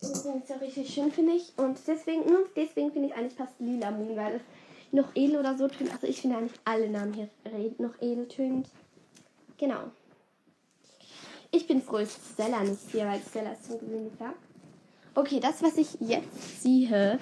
Das 0.00 0.24
ist 0.24 0.48
ja 0.48 0.56
richtig 0.56 0.92
schön, 0.92 1.12
finde 1.12 1.34
ich. 1.34 1.52
Und 1.58 1.78
deswegen, 1.86 2.24
deswegen 2.54 2.92
finde 2.92 3.08
ich 3.08 3.14
eigentlich 3.14 3.36
passt 3.36 3.58
Lila 3.58 3.90
Moon, 3.90 4.16
weil 4.16 4.40
noch 4.92 5.14
edel 5.14 5.40
oder 5.40 5.56
so 5.58 5.68
tönt. 5.68 5.92
Also 5.92 6.06
ich 6.06 6.20
finde 6.20 6.38
eigentlich 6.38 6.58
alle 6.64 6.88
Namen 6.88 7.12
hier 7.12 7.28
noch 7.78 8.00
edel 8.00 8.28
tönt. 8.28 8.68
Genau. 9.58 9.90
Ich 11.50 11.66
bin 11.66 11.82
froh, 11.82 11.98
dass 11.98 12.18
Stella 12.32 12.62
nicht 12.62 12.90
hier, 12.92 13.06
weil 13.06 13.20
Stella 13.20 13.52
ist 13.52 13.68
so 13.68 13.76
gewöhnlich 13.76 14.12
da. 14.18 14.32
Okay, 15.14 15.40
das, 15.40 15.62
was 15.62 15.76
ich 15.76 15.98
jetzt 16.00 16.62
ziehe. 16.62 17.18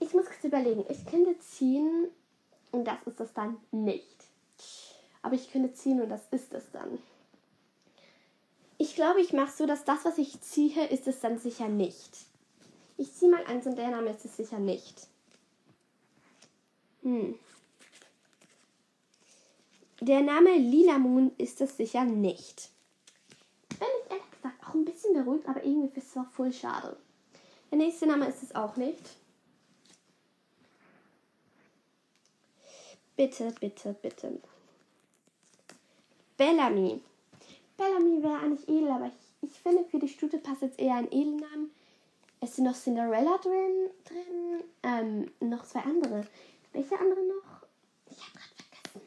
Ich 0.00 0.12
muss 0.12 0.26
kurz 0.26 0.44
überlegen. 0.44 0.84
Ich 0.88 1.06
könnte 1.06 1.38
ziehen 1.38 2.08
und 2.72 2.84
das 2.84 2.98
ist 3.06 3.20
es 3.20 3.32
dann 3.32 3.56
nicht. 3.70 4.16
Aber 5.22 5.34
ich 5.34 5.50
könnte 5.50 5.72
ziehen 5.72 6.00
und 6.00 6.08
das 6.08 6.22
ist 6.30 6.52
es 6.52 6.70
dann. 6.72 6.98
Ich 8.78 8.94
glaube, 8.94 9.20
ich 9.20 9.32
mache 9.32 9.56
so, 9.56 9.66
dass 9.66 9.84
das, 9.84 10.04
was 10.04 10.18
ich 10.18 10.40
ziehe, 10.42 10.86
ist 10.88 11.08
es 11.08 11.20
dann 11.20 11.38
sicher 11.38 11.68
nicht. 11.68 12.18
Ich 12.98 13.12
ziehe 13.14 13.30
mal 13.30 13.44
eins 13.46 13.66
und 13.66 13.76
der 13.76 13.90
Name 13.90 14.10
ist 14.10 14.24
es 14.24 14.36
sicher 14.36 14.58
nicht. 14.58 15.06
Hm. 17.02 17.38
Der 20.00 20.20
Name 20.20 20.56
Lila 20.56 20.98
Moon 20.98 21.32
ist 21.38 21.60
es 21.62 21.76
sicher 21.76 22.04
nicht. 22.04 22.70
Bin 23.70 23.88
ich 24.04 24.10
ehrlich 24.10 24.30
gesagt 24.30 24.62
auch 24.62 24.74
ein 24.74 24.84
bisschen 24.84 25.14
beruhigt, 25.14 25.48
aber 25.48 25.64
irgendwie 25.64 25.98
ist 25.98 26.08
es 26.08 26.16
auch 26.16 26.30
voll 26.32 26.52
schade. 26.52 26.96
Der 27.70 27.78
nächste 27.78 28.06
Name 28.06 28.28
ist 28.28 28.42
es 28.42 28.54
auch 28.54 28.76
nicht. 28.76 29.16
Bitte, 33.16 33.52
bitte, 33.60 33.94
bitte. 34.02 34.40
Bellamy. 36.36 37.00
Bellamy 37.78 38.22
wäre 38.22 38.38
eigentlich 38.38 38.68
edel, 38.68 38.90
aber 38.90 39.06
ich, 39.06 39.50
ich 39.50 39.58
finde, 39.60 39.84
für 39.84 39.98
die 39.98 40.08
Stute 40.08 40.38
passt 40.38 40.62
jetzt 40.62 40.78
eher 40.78 40.96
ein 40.96 41.10
Edelnamen. 41.10 41.70
Es 42.40 42.56
sind 42.56 42.66
noch 42.66 42.74
Cinderella 42.74 43.38
drin, 43.38 43.90
drin 44.04 44.64
ähm, 44.82 45.48
noch 45.48 45.64
zwei 45.64 45.80
andere. 45.80 46.26
Welche 46.72 46.98
andere 46.98 47.20
noch? 47.20 47.66
Ich 48.10 48.18
habe 48.18 48.32
gerade 48.34 48.54
vergessen. 48.54 49.06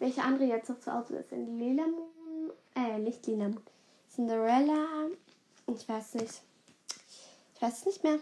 Welche 0.00 0.22
andere 0.22 0.44
jetzt 0.44 0.68
noch 0.68 0.80
zur 0.80 0.94
Auswahl 0.94 1.24
sind? 1.30 1.58
Lila 1.58 1.86
Moon, 1.86 2.50
äh, 2.74 2.98
nicht 2.98 3.24
Lila 3.28 3.48
Moon. 3.48 3.62
Cinderella, 4.12 5.08
ich 5.68 5.88
weiß 5.88 6.14
nicht. 6.14 6.42
Ich 7.54 7.62
weiß 7.62 7.78
es 7.78 7.86
nicht 7.86 8.02
mehr. 8.02 8.18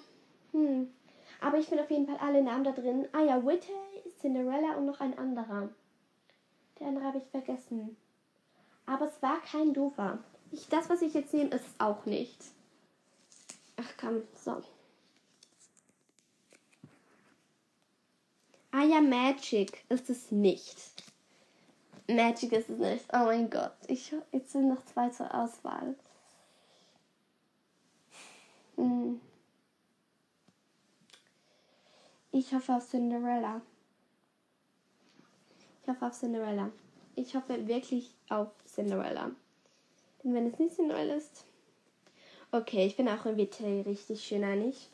Hm. 0.53 0.93
Aber 1.41 1.59
ich 1.59 1.67
finde 1.67 1.85
auf 1.85 1.91
jeden 1.91 2.07
Fall 2.07 2.19
alle 2.19 2.43
Namen 2.43 2.65
da 2.65 2.73
drin. 2.73 3.09
Ah 3.13 3.23
ja, 3.23 3.45
Whitney, 3.45 4.13
Cinderella 4.21 4.77
und 4.77 4.87
noch 4.87 5.01
ein 5.01 5.17
anderer. 5.17 5.69
Der 6.79 6.89
andere 6.89 7.05
habe 7.05 7.19
ich 7.19 7.25
vergessen. 7.31 7.97
Aber 8.87 9.09
es 9.09 9.23
war 9.23 9.41
kein 9.43 9.73
doofer. 9.73 10.19
Ich, 10.51 10.69
das, 10.69 10.89
was 10.89 11.03
ich 11.03 11.15
jetzt 11.15 11.35
nehme, 11.35 11.51
ist 11.51 11.67
es 11.67 11.81
auch 11.81 12.07
nicht. 12.07 12.37
Ach 13.77 13.93
komm, 14.01 14.23
so. 14.35 14.63
Ah 18.71 18.85
ja, 18.85 19.01
Magic 19.01 19.85
ist 19.89 20.11
es 20.11 20.31
nicht. 20.31 21.05
Magic 22.09 22.53
ist 22.53 22.71
es 22.71 22.79
nicht. 22.79 23.05
Oh 23.13 23.25
mein 23.25 23.51
Gott. 23.51 23.73
Ich, 23.87 24.13
jetzt 24.33 24.53
sind 24.53 24.69
noch 24.69 24.85
zwei 24.87 25.11
zur 25.11 25.33
Auswahl. 25.35 25.95
Hm. 28.77 29.21
Ich 32.31 32.53
hoffe 32.53 32.75
auf 32.75 32.87
Cinderella. 32.89 33.63
Ich 35.83 35.89
hoffe 35.89 36.07
auf 36.07 36.13
Cinderella. 36.13 36.71
Ich 37.15 37.35
hoffe 37.35 37.67
wirklich 37.67 38.15
auf 38.29 38.49
Cinderella. 38.67 39.31
Denn 40.23 40.35
wenn 40.35 40.47
es 40.47 40.59
nicht 40.59 40.77
Cinderella 40.77 41.15
ist. 41.15 41.45
Okay, 42.51 42.87
ich 42.87 42.97
bin 42.97 43.09
auch 43.09 43.25
in 43.27 43.37
WT 43.37 43.87
richtig 43.87 44.23
schön 44.23 44.45
einig. 44.45 44.89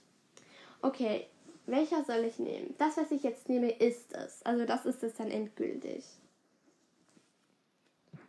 Okay, 0.83 1.27
welcher 1.67 2.05
soll 2.05 2.25
ich 2.25 2.39
nehmen? 2.39 2.75
Das, 2.79 2.97
was 2.97 3.11
ich 3.11 3.23
jetzt 3.23 3.49
nehme, 3.49 3.71
ist 3.71 4.13
es. 4.13 4.43
Also 4.45 4.65
das 4.65 4.87
ist 4.87 5.03
es 5.03 5.15
dann 5.15 5.31
endgültig. 5.31 6.05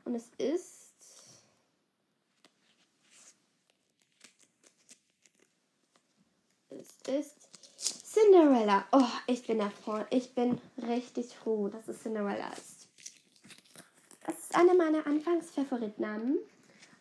Und 0.06 0.16
es 0.16 0.30
ist. 0.38 0.94
Es 6.70 7.08
ist 7.08 7.45
Cinderella. 8.16 8.86
Oh, 8.94 9.04
ich 9.28 9.46
bin 9.46 9.60
davor. 9.60 10.06
Ich 10.10 10.34
bin 10.34 10.58
richtig 10.88 11.36
froh, 11.36 11.68
dass 11.68 11.86
es 11.90 12.02
Cinderella 12.02 12.48
ist. 12.54 12.88
Das 14.26 14.40
ist 14.40 14.56
einer 14.56 14.74
meiner 14.74 15.06
Anfangsfavoritnamen. 15.06 16.38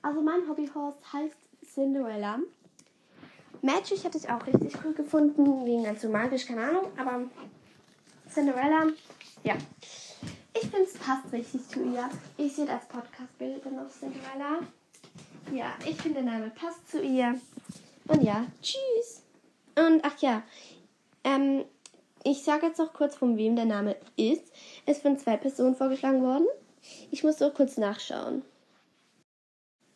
Also 0.03 0.21
mein 0.23 0.49
Hobbyhorse 0.49 0.99
heißt 1.13 1.37
Cinderella. 1.73 2.41
Magic 3.63 4.03
hätte 4.03 4.19
ich 4.19 4.29
auch 4.29 4.45
richtig 4.45 4.77
cool 4.85 4.93
gefunden, 4.93 5.65
wegen 5.65 5.85
ganz 5.85 6.03
so 6.03 6.09
magisch, 6.09 6.47
keine 6.47 6.65
Ahnung, 6.65 6.87
aber 6.99 7.23
Cinderella, 8.29 8.89
ja. 9.45 9.55
Ich 10.53 10.63
finde, 10.63 10.83
es 10.83 10.95
passt 10.95 11.33
richtig 11.33 11.69
zu 11.69 11.85
ihr. 11.85 12.11
Ich 12.37 12.57
sehe 12.57 12.67
das 12.67 12.87
Podcast-Bild 12.89 13.65
dann 13.65 13.79
auf 13.79 13.97
Cinderella. 13.97 14.59
Ja, 15.53 15.75
ich 15.87 15.97
finde, 15.97 16.25
der 16.25 16.33
Name 16.33 16.51
passt 16.51 16.91
zu 16.91 17.01
ihr. 17.01 17.41
Und 18.09 18.23
ja, 18.25 18.47
tschüss. 18.61 19.23
Und 19.77 20.05
ach 20.05 20.19
ja, 20.19 20.43
ähm, 21.25 21.65
ich 22.23 22.43
sage 22.43 22.67
jetzt 22.67 22.79
noch 22.79 22.93
kurz, 22.93 23.17
von 23.17 23.37
wem 23.37 23.57
der 23.57 23.67
Name 23.67 23.97
ist. 24.17 24.45
Ist 24.87 25.03
von 25.03 25.19
zwei 25.19 25.37
Personen 25.37 25.75
vorgeschlagen 25.75 26.23
worden. 26.23 26.47
Ich 27.11 27.23
muss 27.25 27.39
so 27.39 27.51
kurz 27.51 27.77
nachschauen. 27.77 28.43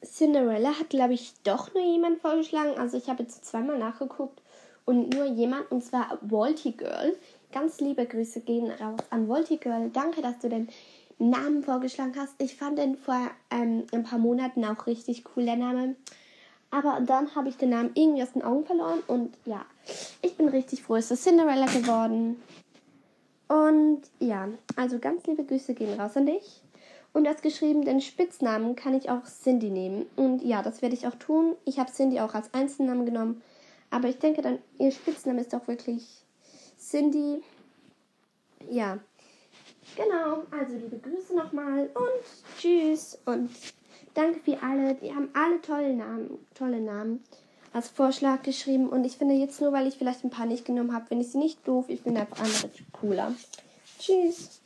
Cinderella 0.04 0.78
hat, 0.78 0.90
glaube 0.90 1.14
ich, 1.14 1.32
doch 1.42 1.74
nur 1.74 1.84
jemand 1.84 2.20
vorgeschlagen. 2.20 2.78
Also 2.78 2.96
ich 2.98 3.08
habe 3.08 3.22
jetzt 3.22 3.44
zweimal 3.44 3.78
nachgeguckt 3.78 4.42
und 4.84 5.14
nur 5.14 5.26
jemand, 5.26 5.70
und 5.70 5.82
zwar 5.82 6.18
Walty 6.22 6.72
Girl. 6.72 7.16
Ganz 7.52 7.80
liebe 7.80 8.06
Grüße 8.06 8.40
gehen 8.40 8.70
raus 8.70 9.00
an 9.10 9.28
Walty 9.28 9.56
Girl. 9.56 9.90
Danke, 9.90 10.22
dass 10.22 10.38
du 10.38 10.48
den 10.48 10.68
Namen 11.18 11.62
vorgeschlagen 11.62 12.14
hast. 12.16 12.34
Ich 12.38 12.56
fand 12.56 12.78
den 12.78 12.96
vor 12.96 13.30
ähm, 13.50 13.86
ein 13.92 14.04
paar 14.04 14.18
Monaten 14.18 14.64
auch 14.64 14.86
richtig 14.86 15.24
cool, 15.34 15.46
der 15.46 15.56
Name. 15.56 15.96
Aber 16.70 17.00
dann 17.00 17.34
habe 17.34 17.48
ich 17.48 17.56
den 17.56 17.70
Namen 17.70 17.90
irgendwie 17.94 18.22
aus 18.22 18.32
den 18.32 18.42
Augen 18.42 18.66
verloren 18.66 19.00
und 19.06 19.34
ja, 19.46 19.64
ich 20.20 20.36
bin 20.36 20.48
richtig 20.48 20.82
froh, 20.82 20.96
es 20.96 21.10
ist 21.10 21.24
Cinderella 21.24 21.66
geworden. 21.66 22.42
Und 23.48 24.02
ja, 24.18 24.48
also 24.76 24.98
ganz 24.98 25.26
liebe 25.26 25.44
Grüße 25.44 25.72
gehen 25.72 25.98
raus 25.98 26.16
an 26.16 26.26
dich. 26.26 26.62
Und 27.14 27.26
als 27.26 27.40
geschrieben, 27.40 27.84
den 27.84 28.02
Spitznamen 28.02 28.76
kann 28.76 28.94
ich 28.94 29.08
auch 29.10 29.24
Cindy 29.24 29.70
nehmen. 29.70 30.06
Und 30.16 30.44
ja, 30.44 30.62
das 30.62 30.82
werde 30.82 30.94
ich 30.94 31.06
auch 31.06 31.14
tun. 31.14 31.56
Ich 31.64 31.78
habe 31.78 31.90
Cindy 31.90 32.20
auch 32.20 32.34
als 32.34 32.52
Einzelnamen 32.52 33.06
genommen. 33.06 33.42
Aber 33.90 34.08
ich 34.08 34.18
denke 34.18 34.42
dann, 34.42 34.58
ihr 34.78 34.92
Spitzname 34.92 35.40
ist 35.40 35.54
auch 35.54 35.66
wirklich 35.66 36.06
Cindy. 36.78 37.42
Ja. 38.70 38.98
Genau, 39.96 40.42
also 40.50 40.76
liebe 40.76 40.98
Grüße 40.98 41.34
nochmal 41.34 41.88
und 41.94 42.58
tschüss. 42.58 43.18
Und 43.24 43.50
danke 44.14 44.40
für 44.40 44.62
alle. 44.62 44.94
Die 44.94 45.14
haben 45.14 45.30
alle 45.34 45.60
tolle 45.60 45.94
Namen, 45.94 46.38
tolle 46.54 46.80
Namen 46.80 47.22
als 47.72 47.88
Vorschlag 47.88 48.42
geschrieben. 48.42 48.88
Und 48.88 49.04
ich 49.04 49.16
finde 49.16 49.34
jetzt 49.34 49.60
nur, 49.60 49.72
weil 49.72 49.86
ich 49.86 49.96
vielleicht 49.96 50.24
ein 50.24 50.30
paar 50.30 50.46
nicht 50.46 50.64
genommen 50.64 50.94
habe, 50.94 51.06
finde 51.06 51.24
ich 51.24 51.32
sie 51.32 51.38
nicht 51.38 51.66
doof. 51.66 51.86
Ich 51.88 52.02
finde 52.02 52.20
einfach 52.20 52.40
andere 52.40 52.70
cooler. 52.92 53.34
Tschüss. 53.98 54.57